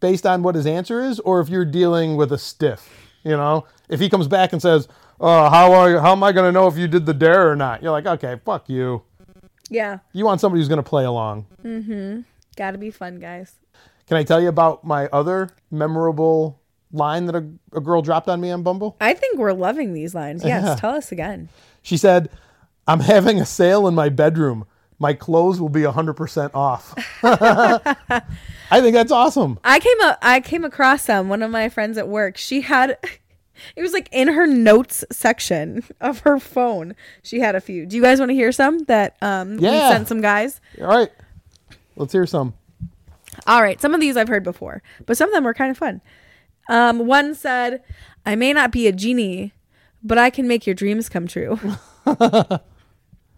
based 0.00 0.24
on 0.24 0.42
what 0.42 0.54
his 0.54 0.66
answer 0.66 1.02
is, 1.02 1.20
or 1.20 1.40
if 1.40 1.50
you're 1.50 1.66
dealing 1.66 2.16
with 2.16 2.32
a 2.32 2.38
stiff. 2.38 2.88
You 3.22 3.32
know, 3.32 3.66
if 3.90 4.00
he 4.00 4.08
comes 4.08 4.28
back 4.28 4.54
and 4.54 4.62
says, 4.62 4.88
"Oh, 5.20 5.50
how 5.50 5.74
are 5.74 5.90
you, 5.90 5.98
how 5.98 6.12
am 6.12 6.22
I 6.22 6.32
going 6.32 6.48
to 6.48 6.52
know 6.52 6.68
if 6.68 6.78
you 6.78 6.88
did 6.88 7.04
the 7.04 7.12
dare 7.12 7.50
or 7.50 7.54
not?" 7.54 7.82
You're 7.82 7.92
like, 7.92 8.06
"Okay, 8.06 8.40
fuck 8.46 8.70
you." 8.70 9.02
Yeah, 9.70 10.00
You 10.12 10.24
want 10.24 10.40
somebody 10.40 10.60
who's 10.60 10.68
going 10.68 10.82
to 10.82 10.88
play 10.88 11.04
along. 11.04 11.46
Mm-hmm. 11.64 12.20
gotta 12.56 12.76
be 12.78 12.90
fun, 12.90 13.18
guys. 13.20 13.54
Can 14.06 14.16
I 14.16 14.24
tell 14.24 14.40
you 14.40 14.48
about 14.48 14.84
my 14.84 15.06
other 15.12 15.50
memorable 15.70 16.60
line 16.92 17.26
that 17.26 17.36
a, 17.36 17.46
a 17.72 17.80
girl 17.80 18.02
dropped 18.02 18.28
on 18.28 18.40
me 18.40 18.50
on 18.50 18.62
Bumble? 18.64 18.96
I 19.00 19.14
think 19.14 19.38
we're 19.38 19.52
loving 19.52 19.94
these 19.94 20.14
lines. 20.14 20.44
Yes, 20.44 20.80
tell 20.80 20.90
us 20.96 21.12
again. 21.12 21.48
She 21.82 21.96
said, 21.96 22.28
I'm 22.88 23.00
having 23.00 23.40
a 23.40 23.46
sale 23.46 23.86
in 23.86 23.94
my 23.94 24.08
bedroom. 24.08 24.66
my 24.98 25.14
clothes 25.14 25.60
will 25.60 25.68
be 25.68 25.82
100% 25.82 26.50
off. 26.54 26.92
I 27.22 28.80
think 28.80 28.94
that's 28.94 29.12
awesome. 29.12 29.58
I 29.64 29.78
came 29.80 30.00
up 30.02 30.18
I 30.22 30.40
came 30.40 30.64
across 30.64 31.02
some. 31.04 31.28
One 31.28 31.42
of 31.42 31.50
my 31.50 31.68
friends 31.68 31.96
at 31.96 32.08
work, 32.08 32.36
she 32.36 32.62
had 32.62 32.98
it 33.76 33.82
was 33.82 33.92
like 33.92 34.08
in 34.12 34.28
her 34.28 34.46
notes 34.46 35.04
section 35.10 35.84
of 36.00 36.20
her 36.20 36.38
phone. 36.38 36.94
She 37.22 37.40
had 37.40 37.54
a 37.54 37.60
few. 37.60 37.86
Do 37.86 37.96
you 37.96 38.02
guys 38.02 38.18
want 38.18 38.30
to 38.30 38.34
hear 38.34 38.52
some 38.52 38.80
that 38.84 39.16
um 39.22 39.58
Yeah. 39.58 39.70
we 39.88 39.94
sent 39.94 40.08
some 40.08 40.20
guys? 40.20 40.60
All 40.80 40.86
right. 40.86 41.10
Let's 41.96 42.12
hear 42.12 42.26
some. 42.26 42.54
All 43.46 43.62
right, 43.62 43.80
some 43.80 43.94
of 43.94 44.00
these 44.00 44.16
I've 44.16 44.28
heard 44.28 44.42
before, 44.44 44.82
but 45.06 45.16
some 45.16 45.28
of 45.28 45.34
them 45.34 45.44
were 45.44 45.54
kind 45.54 45.70
of 45.70 45.78
fun. 45.78 46.00
Um, 46.68 47.06
one 47.06 47.34
said, 47.34 47.82
"I 48.26 48.34
may 48.36 48.52
not 48.52 48.70
be 48.72 48.86
a 48.86 48.92
genie, 48.92 49.52
but 50.02 50.18
I 50.18 50.30
can 50.30 50.46
make 50.48 50.66
your 50.66 50.74
dreams 50.74 51.08
come 51.08 51.26
true." 51.26 51.58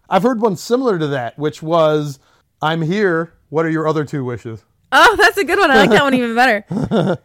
I've 0.09 0.23
heard 0.23 0.41
one 0.41 0.55
similar 0.55 0.99
to 0.99 1.07
that, 1.07 1.37
which 1.37 1.61
was 1.63 2.19
I'm 2.61 2.81
here. 2.81 3.33
What 3.49 3.65
are 3.65 3.69
your 3.69 3.87
other 3.87 4.03
two 4.05 4.23
wishes? 4.25 4.63
oh, 4.91 5.15
that's 5.19 5.37
a 5.37 5.43
good 5.43 5.57
one. 5.59 5.71
I 5.71 5.75
like 5.75 5.89
that 5.91 6.03
one 6.03 6.13
even 6.13 6.35
better. 6.35 6.65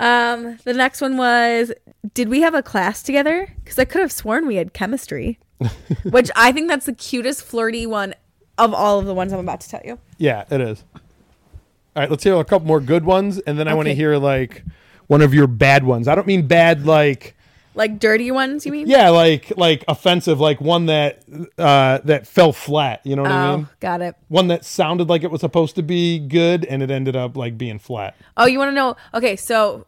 Um, 0.00 0.58
the 0.64 0.72
next 0.72 1.00
one 1.00 1.16
was, 1.16 1.72
"Did 2.14 2.28
we 2.28 2.40
have 2.40 2.54
a 2.54 2.62
class 2.62 3.02
together?" 3.02 3.48
Because 3.62 3.78
I 3.78 3.84
could 3.84 4.00
have 4.00 4.10
sworn 4.12 4.46
we 4.46 4.56
had 4.56 4.72
chemistry, 4.72 5.38
which 6.10 6.30
I 6.34 6.52
think 6.52 6.68
that's 6.68 6.86
the 6.86 6.92
cutest 6.94 7.42
flirty 7.44 7.86
one 7.86 8.14
of 8.58 8.72
all 8.74 8.98
of 8.98 9.06
the 9.06 9.14
ones 9.14 9.32
I'm 9.32 9.40
about 9.40 9.60
to 9.60 9.68
tell 9.68 9.82
you. 9.84 9.98
Yeah, 10.18 10.44
it 10.50 10.60
is. 10.60 10.84
All 10.94 12.02
right, 12.02 12.10
let's 12.10 12.24
hear 12.24 12.34
a 12.36 12.44
couple 12.44 12.66
more 12.66 12.80
good 12.80 13.04
ones, 13.04 13.38
and 13.40 13.58
then 13.58 13.68
I 13.68 13.74
want 13.74 13.86
to 13.86 13.90
Okay. 13.90 13.96
hear 13.96 14.16
like 14.16 14.64
one 15.06 15.22
of 15.22 15.34
your 15.34 15.46
bad 15.46 15.84
ones. 15.84 16.08
I 16.08 16.14
don't 16.14 16.26
mean 16.26 16.46
bad 16.46 16.86
like 16.86 17.34
Like 17.74 17.98
dirty 17.98 18.30
ones, 18.30 18.64
you 18.64 18.72
mean? 18.72 18.86
yeah, 18.88 19.10
like 19.10 19.52
like 19.56 19.84
offensive, 19.88 20.40
like 20.40 20.60
one 20.60 20.86
that 20.86 21.22
uh 21.58 21.98
that 22.04 22.26
fell 22.26 22.52
flat. 22.52 23.00
You 23.04 23.16
know 23.16 23.22
what 23.22 23.32
I 23.32 23.34
Oh, 23.52 23.56
mean? 23.56 23.68
got 23.80 24.00
it. 24.02 24.14
One 24.28 24.48
that 24.48 24.64
sounded 24.64 25.08
like 25.08 25.24
it 25.24 25.30
was 25.30 25.40
supposed 25.40 25.74
to 25.76 25.82
be 25.82 26.18
good, 26.20 26.64
and 26.64 26.82
it 26.82 26.90
ended 26.90 27.16
up 27.16 27.36
like 27.36 27.58
being 27.58 27.78
flat. 27.78 28.14
Oh, 28.36 28.46
you 28.46 28.58
want 28.58 28.70
to 28.70 28.74
know? 28.74 28.96
Okay, 29.12 29.34
so 29.36 29.86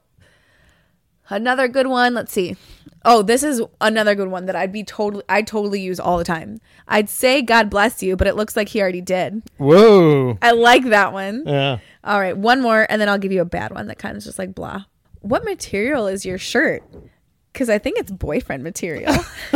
another 1.33 1.69
good 1.69 1.87
one. 1.87 2.15
Let's 2.15 2.33
see. 2.33 2.57
Oh, 3.05 3.23
this 3.23 3.43
is 3.43 3.61
another 3.81 4.15
good 4.15 4.29
one 4.29 4.47
that 4.47 4.55
I'd 4.55 4.71
be 4.73 4.85
totally, 4.85 5.25
I 5.29 5.43
totally 5.43 5.81
use 5.81 5.99
all 5.99 6.19
the 6.19 6.25
time. 6.25 6.61
I'd 6.87 7.09
say 7.09 7.43
God 7.43 7.69
bless 7.69 8.03
you, 8.03 8.17
but 8.17 8.29
it 8.29 8.37
looks 8.37 8.55
like 8.57 8.69
he 8.69 8.81
already 8.81 9.01
did. 9.01 9.43
Whoa. 9.59 10.39
I 10.41 10.53
like 10.53 10.85
that 10.85 11.13
one. 11.13 11.43
Yeah. 11.45 11.79
All 12.05 12.21
right, 12.21 12.37
one 12.37 12.61
more, 12.61 12.87
and 12.89 13.01
then 13.01 13.09
I'll 13.09 13.19
give 13.19 13.33
you 13.33 13.41
a 13.41 13.45
bad 13.47 13.73
one 13.73 13.87
that 13.89 13.99
kind 13.99 14.17
of 14.17 14.23
just 14.23 14.39
like 14.39 14.55
blah. 14.55 14.85
What 15.21 15.45
material 15.45 16.07
is 16.07 16.25
your 16.25 16.39
shirt? 16.39 16.83
Because 17.53 17.69
I 17.69 17.79
think 17.79 17.99
it's 17.99 18.11
boyfriend 18.11 18.63
material. 18.63 19.13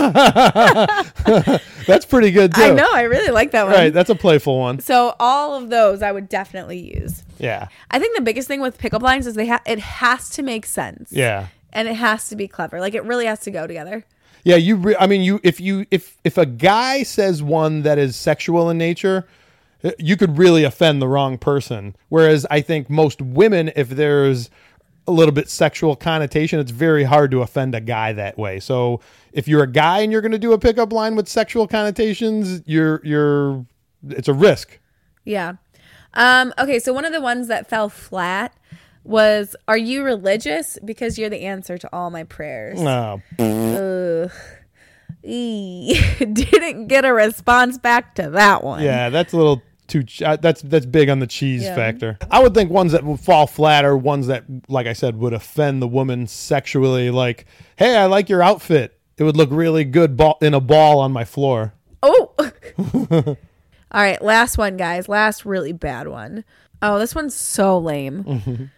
That's 1.86 2.04
pretty 2.04 2.30
good 2.30 2.54
too. 2.54 2.62
I 2.62 2.70
know. 2.72 2.88
I 2.92 3.02
really 3.02 3.30
like 3.30 3.52
that 3.52 3.64
one. 3.64 3.72
Right, 3.74 3.92
that's 3.92 4.10
a 4.10 4.14
playful 4.14 4.58
one. 4.58 4.80
So 4.80 5.14
all 5.18 5.54
of 5.54 5.70
those 5.70 6.02
I 6.02 6.12
would 6.12 6.28
definitely 6.28 6.94
use. 6.94 7.22
Yeah. 7.38 7.68
I 7.90 7.98
think 7.98 8.16
the 8.16 8.22
biggest 8.22 8.48
thing 8.48 8.60
with 8.60 8.76
pickup 8.76 9.02
lines 9.02 9.26
is 9.26 9.34
they 9.34 9.46
ha- 9.46 9.62
it 9.66 9.78
has 9.78 10.28
to 10.30 10.42
make 10.42 10.66
sense. 10.66 11.10
Yeah. 11.10 11.46
And 11.72 11.88
it 11.88 11.94
has 11.94 12.28
to 12.28 12.36
be 12.36 12.48
clever. 12.48 12.80
Like 12.80 12.94
it 12.94 13.04
really 13.04 13.26
has 13.26 13.40
to 13.40 13.50
go 13.50 13.66
together. 13.66 14.04
Yeah, 14.44 14.56
you. 14.56 14.76
Re- 14.76 14.96
I 14.98 15.06
mean, 15.06 15.22
you. 15.22 15.40
If 15.42 15.60
you 15.60 15.86
if 15.90 16.16
if 16.22 16.38
a 16.38 16.46
guy 16.46 17.02
says 17.02 17.42
one 17.42 17.82
that 17.82 17.98
is 17.98 18.14
sexual 18.14 18.70
in 18.70 18.78
nature, 18.78 19.26
uh, 19.82 19.90
you 19.98 20.16
could 20.16 20.38
really 20.38 20.62
offend 20.62 21.02
the 21.02 21.08
wrong 21.08 21.36
person. 21.36 21.96
Whereas 22.08 22.46
I 22.50 22.60
think 22.60 22.88
most 22.88 23.20
women, 23.20 23.72
if 23.74 23.88
there's 23.88 24.48
a 25.08 25.12
little 25.12 25.32
bit 25.32 25.48
sexual 25.48 25.96
connotation, 25.96 26.60
it's 26.60 26.70
very 26.70 27.04
hard 27.04 27.30
to 27.32 27.42
offend 27.42 27.74
a 27.74 27.80
guy 27.80 28.12
that 28.12 28.38
way. 28.38 28.60
So 28.60 29.00
if 29.32 29.48
you're 29.48 29.62
a 29.62 29.70
guy 29.70 30.00
and 30.00 30.12
you're 30.12 30.20
going 30.20 30.32
to 30.32 30.38
do 30.38 30.52
a 30.52 30.58
pickup 30.58 30.92
line 30.92 31.16
with 31.16 31.28
sexual 31.28 31.66
connotations, 31.66 32.62
you're 32.66 33.00
you're 33.04 33.66
it's 34.08 34.28
a 34.28 34.32
risk. 34.32 34.78
Yeah. 35.24 35.54
Um, 36.14 36.54
okay, 36.58 36.78
so 36.78 36.92
one 36.92 37.04
of 37.04 37.12
the 37.12 37.20
ones 37.20 37.48
that 37.48 37.68
fell 37.68 37.88
flat 37.88 38.54
was 39.06 39.54
Are 39.68 39.76
you 39.78 40.02
religious? 40.02 40.78
Because 40.84 41.18
you're 41.18 41.30
the 41.30 41.42
answer 41.42 41.78
to 41.78 41.88
all 41.92 42.10
my 42.10 42.24
prayers. 42.24 42.80
No. 42.80 43.22
Ugh. 43.38 44.30
Eee. 45.24 46.00
Didn't 46.18 46.86
get 46.86 47.04
a 47.04 47.12
response 47.12 47.78
back 47.78 48.14
to 48.16 48.30
that 48.30 48.62
one. 48.64 48.82
Yeah, 48.82 49.08
that's 49.10 49.32
a 49.32 49.36
little 49.36 49.62
too. 49.86 50.02
ch- 50.04 50.22
uh, 50.22 50.36
That's 50.36 50.62
that's 50.62 50.86
big 50.86 51.08
on 51.08 51.18
the 51.20 51.26
cheese 51.26 51.62
Yeah. 51.64 51.74
factor. 51.74 52.18
I 52.30 52.40
would 52.42 52.54
think 52.54 52.70
ones 52.70 52.92
that 52.92 53.04
would 53.04 53.20
fall 53.20 53.46
flat 53.46 53.84
are 53.84 53.96
ones 53.96 54.26
that, 54.28 54.44
like 54.68 54.86
I 54.86 54.92
said, 54.92 55.16
would 55.18 55.32
offend 55.32 55.82
the 55.82 55.88
woman 55.88 56.26
sexually. 56.26 57.10
Like, 57.10 57.46
hey, 57.76 57.96
I 57.96 58.06
like 58.06 58.28
your 58.28 58.42
outfit. 58.42 58.98
It 59.18 59.24
would 59.24 59.36
look 59.36 59.48
really 59.50 59.84
good 59.84 60.16
ball 60.16 60.38
in 60.42 60.54
a 60.54 60.60
ball 60.60 61.00
on 61.00 61.10
my 61.12 61.24
floor. 61.24 61.72
Oh. 62.02 62.34
all 63.16 63.36
right, 64.02 64.20
last 64.22 64.58
one, 64.58 64.76
guys. 64.76 65.08
Last 65.08 65.44
really 65.44 65.72
bad 65.72 66.06
one. 66.08 66.44
Oh, 66.82 66.98
this 66.98 67.14
one's 67.14 67.34
so 67.34 67.78
lame. 67.78 68.70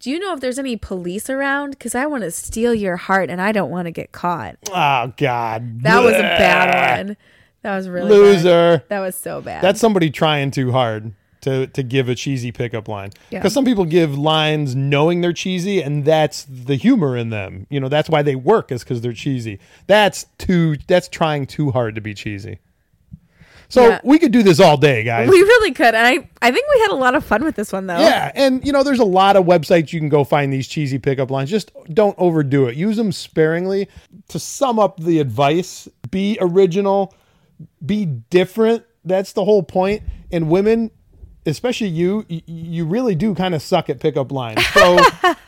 Do 0.00 0.10
you 0.10 0.18
know 0.18 0.32
if 0.34 0.40
there's 0.40 0.58
any 0.58 0.76
police 0.76 1.28
around? 1.30 1.70
Because 1.72 1.94
I 1.94 2.06
want 2.06 2.24
to 2.24 2.30
steal 2.30 2.74
your 2.74 2.96
heart 2.96 3.28
and 3.30 3.40
I 3.40 3.52
don't 3.52 3.70
want 3.70 3.84
to 3.86 3.90
get 3.90 4.12
caught. 4.12 4.56
Oh 4.70 5.12
God, 5.16 5.82
That 5.82 6.02
was 6.02 6.14
a 6.14 6.20
bad 6.22 7.06
one. 7.06 7.16
That 7.62 7.76
was 7.76 7.88
really 7.88 8.08
bad. 8.08 8.16
loser. 8.16 8.84
That 8.88 9.00
was 9.00 9.14
so 9.14 9.42
bad. 9.42 9.62
That's 9.62 9.78
somebody 9.78 10.10
trying 10.10 10.50
too 10.50 10.72
hard 10.72 11.12
to 11.42 11.66
to 11.68 11.82
give 11.82 12.08
a 12.08 12.14
cheesy 12.14 12.50
pickup 12.52 12.88
line. 12.88 13.10
Yeah. 13.30 13.38
Because 13.40 13.52
some 13.52 13.64
people 13.66 13.84
give 13.84 14.16
lines 14.18 14.74
knowing 14.74 15.20
they're 15.20 15.32
cheesy, 15.34 15.82
and 15.82 16.04
that's 16.06 16.46
the 16.48 16.76
humor 16.76 17.16
in 17.16 17.28
them. 17.30 17.66
You 17.68 17.80
know, 17.80 17.88
that's 17.88 18.08
why 18.08 18.22
they 18.22 18.36
work 18.36 18.72
is 18.72 18.82
because 18.82 19.02
they're 19.02 19.12
cheesy. 19.12 19.58
That's 19.86 20.24
too. 20.38 20.76
That's 20.86 21.08
trying 21.08 21.46
too 21.46 21.70
hard 21.70 21.94
to 21.96 22.00
be 22.00 22.14
cheesy. 22.14 22.58
So 23.70 23.88
Yeah. 23.88 24.00
we 24.04 24.18
could 24.18 24.32
do 24.32 24.42
this 24.42 24.60
all 24.60 24.76
day, 24.76 25.02
guys. 25.04 25.28
we 25.30 25.38
really 25.40 25.72
could. 25.72 25.94
And 25.94 26.06
I, 26.06 26.28
I 26.42 26.50
think 26.50 26.66
we 26.74 26.80
had 26.80 26.90
a 26.90 26.96
lot 26.96 27.14
of 27.14 27.24
fun 27.24 27.42
with 27.44 27.54
this 27.56 27.72
one, 27.72 27.86
though. 27.86 27.98
yeah, 27.98 28.30
and 28.34 28.64
you 28.66 28.72
know, 28.72 28.82
there's 28.82 28.98
a 29.00 29.04
lot 29.04 29.36
of 29.36 29.46
websites 29.46 29.92
you 29.92 30.00
can 30.00 30.08
go 30.08 30.24
find 30.24 30.52
these 30.52 30.66
cheesy 30.68 30.98
pickup 30.98 31.30
lines. 31.30 31.48
Just 31.50 31.70
don't 31.94 32.14
overdo 32.18 32.66
it. 32.66 32.76
Use 32.76 32.96
them 32.96 33.12
sparingly. 33.12 33.88
To 34.28 34.38
sum 34.38 34.78
up 34.78 35.00
the 35.00 35.18
advice, 35.20 35.88
be 36.10 36.36
original, 36.40 37.14
be 37.86 38.04
different. 38.06 38.84
That's 39.04 39.32
the 39.32 39.44
whole 39.44 39.62
point. 39.62 40.02
And 40.32 40.50
women, 40.50 40.90
especially 41.46 41.88
you, 41.88 42.26
you 42.28 42.84
really 42.84 43.14
do 43.14 43.34
kind 43.34 43.54
of 43.54 43.62
suck 43.62 43.88
at 43.88 43.98
pickup 44.00 44.30
lines. 44.32 44.64
So 44.74 44.98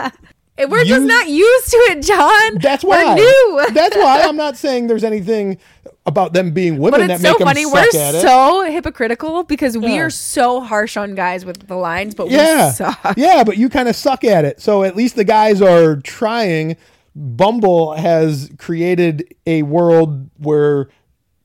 We're 0.68 0.84
just 0.84 1.06
not 1.06 1.28
used 1.28 1.68
to 1.70 1.76
it, 1.90 2.02
John. 2.02 2.58
that's 2.60 2.84
We're 2.84 3.04
why. 3.04 3.14
new. 3.14 3.66
that's 3.72 3.96
why 3.96 4.22
I'm 4.22 4.36
not 4.36 4.56
saying 4.64 4.86
there's 4.86 5.04
anything 5.04 5.58
about 6.04 6.32
them 6.32 6.50
being 6.52 6.78
women 6.78 7.00
but 7.00 7.06
that 7.06 7.14
it's 7.14 7.22
make 7.22 7.32
so 7.32 7.38
them 7.38 7.46
funny. 7.48 7.62
suck 7.64 7.72
We're 7.74 8.00
at 8.00 8.14
it. 8.16 8.22
so 8.22 8.64
hypocritical 8.70 9.44
because 9.44 9.78
we 9.78 9.94
Yeah. 9.94 10.00
are 10.02 10.10
so 10.10 10.60
harsh 10.60 10.96
on 10.96 11.14
guys 11.14 11.44
with 11.44 11.68
the 11.68 11.76
lines, 11.76 12.14
but 12.14 12.28
yeah. 12.30 12.66
we 12.68 12.72
suck. 12.72 13.14
Yeah, 13.16 13.44
but 13.44 13.56
you 13.56 13.68
kind 13.68 13.88
of 13.88 13.94
suck 13.96 14.24
at 14.24 14.44
it. 14.44 14.60
So 14.60 14.82
at 14.82 14.96
least 14.96 15.14
the 15.16 15.24
guys 15.24 15.62
are 15.62 15.96
trying. 15.96 16.76
Bumble 17.14 17.92
has 17.94 18.50
created 18.58 19.34
a 19.46 19.62
world 19.62 20.28
where 20.38 20.88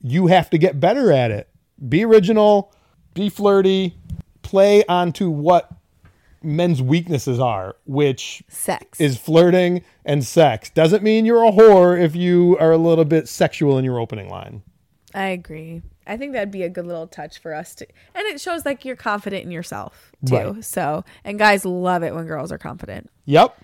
you 0.02 0.28
have 0.28 0.50
to 0.52 0.58
get 0.58 0.80
better 0.80 1.12
at 1.12 1.30
it. 1.30 1.50
Be 1.88 2.04
original, 2.06 2.74
be 3.14 3.30
flirty, 3.30 3.96
play 4.42 4.84
onto 4.86 5.30
what 5.30 5.70
men's 6.48 6.82
weaknesses 6.82 7.40
are, 7.40 7.76
which 7.86 8.42
Sex. 8.48 9.00
is 9.00 9.18
flirting 9.18 9.84
and 10.06 10.26
sex. 10.26 10.70
Doesn't 10.70 11.04
mean 11.04 11.26
you're 11.26 11.44
a 11.44 11.52
whore 11.52 12.00
if 12.02 12.16
you 12.16 12.58
are 12.60 12.72
a 12.72 12.78
little 12.78 13.06
bit 13.06 13.28
sexual 13.28 13.78
in 13.78 13.86
your 13.86 14.00
opening 14.00 14.30
line. 14.30 14.64
I 15.14 15.28
agree. 15.28 15.82
I 16.08 16.16
think 16.16 16.34
that'd 16.34 16.52
be 16.52 16.64
a 16.64 16.70
good 16.70 16.88
little 16.88 17.08
touch 17.08 17.40
for 17.40 17.54
us 17.54 17.76
to, 17.76 17.88
and 18.16 18.26
it 18.28 18.40
shows 18.40 18.66
like 18.66 18.86
you're 18.86 18.96
confident 18.96 19.44
in 19.44 19.52
yourself 19.52 20.14
too. 20.26 20.36
Right. 20.36 20.64
So, 20.64 21.04
and 21.26 21.38
guys 21.38 21.66
love 21.66 22.02
it 22.02 22.16
when 22.16 22.26
girls 22.26 22.52
are 22.52 22.58
confident. 22.58 23.10
Yep. 23.26 23.62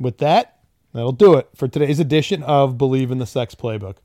With 0.00 0.18
that, 0.18 0.58
that'll 0.92 1.12
do 1.12 1.34
it 1.34 1.48
for 1.54 1.68
today's 1.68 2.00
edition 2.00 2.42
of 2.42 2.74
Bleav 2.76 3.12
in 3.12 3.18
the 3.18 3.26
Sex 3.26 3.54
Playbook. 3.54 3.96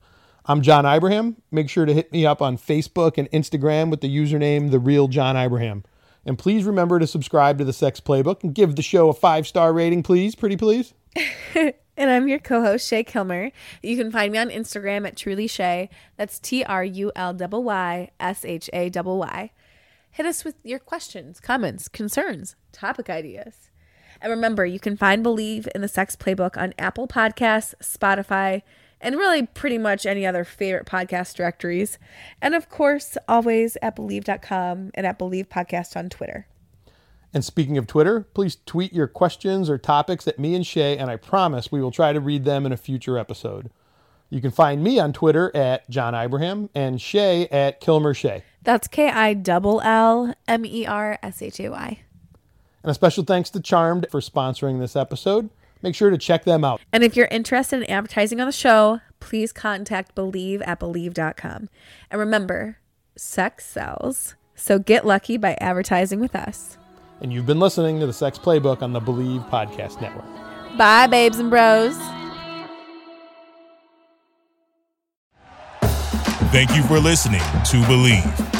I'm 0.46 0.62
John 0.62 0.86
Ibrahim. 0.86 1.36
Make 1.50 1.68
sure 1.68 1.84
to 1.84 1.92
hit 1.92 2.12
me 2.12 2.24
up 2.24 2.40
on 2.40 2.56
Facebook 2.56 3.18
and 3.18 3.30
Instagram 3.32 3.90
with 3.90 4.00
the 4.00 4.16
username 4.16 4.70
The 4.70 4.78
Real 4.78 5.08
John 5.08 5.36
Ibrahim. 5.36 5.84
And 6.24 6.38
please 6.38 6.64
remember 6.64 6.98
to 6.98 7.06
subscribe 7.06 7.58
to 7.58 7.64
the 7.64 7.72
Sex 7.72 8.00
Playbook 8.00 8.42
and 8.42 8.54
give 8.54 8.76
the 8.76 8.82
show 8.82 9.08
a 9.08 9.14
five 9.14 9.46
star 9.46 9.72
rating, 9.72 10.02
please. 10.02 10.34
Pretty 10.34 10.56
please. 10.56 10.94
And 12.00 12.08
I'm 12.08 12.28
your 12.28 12.38
co-host 12.38 12.88
Shay 12.88 13.04
Killmer. 13.04 13.52
You 13.82 13.94
can 13.94 14.10
find 14.10 14.32
me 14.32 14.38
on 14.38 14.48
Instagram 14.48 15.06
at 15.06 15.18
Truly 15.18 15.46
Shay. 15.46 15.90
That's 16.16 16.38
T 16.38 16.64
R 16.64 16.82
U 16.82 17.12
L 17.14 17.36
Y 17.36 18.10
S 18.18 18.42
H 18.42 18.70
A 18.72 18.90
Y. 18.90 19.50
Hit 20.12 20.24
us 20.24 20.42
with 20.42 20.54
your 20.64 20.78
questions, 20.78 21.40
comments, 21.40 21.88
concerns, 21.88 22.56
topic 22.72 23.10
ideas. 23.10 23.68
And 24.22 24.30
remember, 24.30 24.64
you 24.64 24.80
can 24.80 24.96
find 24.96 25.22
Bleav 25.22 25.68
in 25.74 25.82
the 25.82 25.88
Sex 25.88 26.16
Playbook 26.16 26.56
on 26.56 26.72
Apple 26.78 27.06
Podcasts, 27.06 27.74
Spotify, 27.82 28.62
and 29.00 29.16
really 29.16 29.46
pretty 29.46 29.78
much 29.78 30.06
any 30.06 30.26
other 30.26 30.44
favorite 30.44 30.86
podcast 30.86 31.34
directories. 31.34 31.98
And 32.40 32.54
of 32.54 32.68
course, 32.68 33.16
always 33.28 33.76
at 33.82 33.96
Bleav.com 33.96 34.90
and 34.94 35.06
at 35.06 35.18
Bleav 35.18 35.48
Podcast 35.48 35.96
on 35.96 36.08
Twitter. 36.08 36.46
And 37.32 37.44
speaking 37.44 37.78
of 37.78 37.86
Twitter, 37.86 38.22
please 38.34 38.58
tweet 38.66 38.92
your 38.92 39.06
questions 39.06 39.70
or 39.70 39.78
topics 39.78 40.26
at 40.26 40.38
me 40.38 40.54
and 40.54 40.66
Shay, 40.66 40.98
and 40.98 41.10
I 41.10 41.16
promise 41.16 41.70
we 41.70 41.80
will 41.80 41.92
try 41.92 42.12
to 42.12 42.20
read 42.20 42.44
them 42.44 42.66
in 42.66 42.72
a 42.72 42.76
future 42.76 43.16
episode. 43.16 43.70
You 44.30 44.40
can 44.40 44.50
find 44.50 44.82
me 44.82 44.98
on 44.98 45.12
Twitter 45.12 45.54
at 45.56 45.88
John 45.90 46.14
Ibrahim 46.14 46.70
and 46.74 47.00
Shay 47.00 47.46
at 47.48 47.80
Killmer 47.80 48.16
Shay. 48.16 48.44
That's 48.62 48.88
K 48.88 49.08
I 49.08 49.34
double 49.34 49.80
L 49.80 50.34
M 50.46 50.64
E 50.64 50.86
R 50.86 51.18
S 51.22 51.42
H 51.42 51.60
A 51.60 51.68
Y. 51.68 52.00
And 52.82 52.90
a 52.90 52.94
special 52.94 53.24
thanks 53.24 53.50
to 53.50 53.60
Charmed 53.60 54.06
for 54.10 54.20
sponsoring 54.20 54.78
this 54.78 54.96
episode. 54.96 55.50
Make 55.82 55.94
sure 55.94 56.10
to 56.10 56.18
check 56.18 56.44
them 56.44 56.64
out. 56.64 56.80
And 56.92 57.02
if 57.02 57.16
you're 57.16 57.28
interested 57.28 57.82
in 57.82 57.90
advertising 57.90 58.40
on 58.40 58.46
the 58.46 58.52
show, 58.52 59.00
please 59.18 59.52
contact 59.52 60.14
Bleav 60.14 60.62
at 60.66 60.80
Bleav.com. 60.80 61.68
And 62.10 62.20
remember, 62.20 62.78
sex 63.16 63.66
sells. 63.66 64.34
So 64.54 64.78
get 64.78 65.06
lucky 65.06 65.36
by 65.36 65.54
advertising 65.60 66.20
with 66.20 66.34
us. 66.34 66.76
And 67.20 67.32
you've 67.32 67.46
been 67.46 67.60
listening 67.60 68.00
to 68.00 68.06
the 68.06 68.12
Sex 68.12 68.38
Playbook 68.38 68.82
on 68.82 68.92
the 68.92 69.00
Bleav 69.00 69.48
Podcast 69.50 70.00
Network. 70.00 70.24
Bye, 70.76 71.06
babes 71.06 71.38
and 71.38 71.50
bros. 71.50 71.96
Thank 76.50 76.74
you 76.74 76.82
for 76.84 76.98
listening 76.98 77.40
to 77.40 77.76
Bleav. 77.82 78.59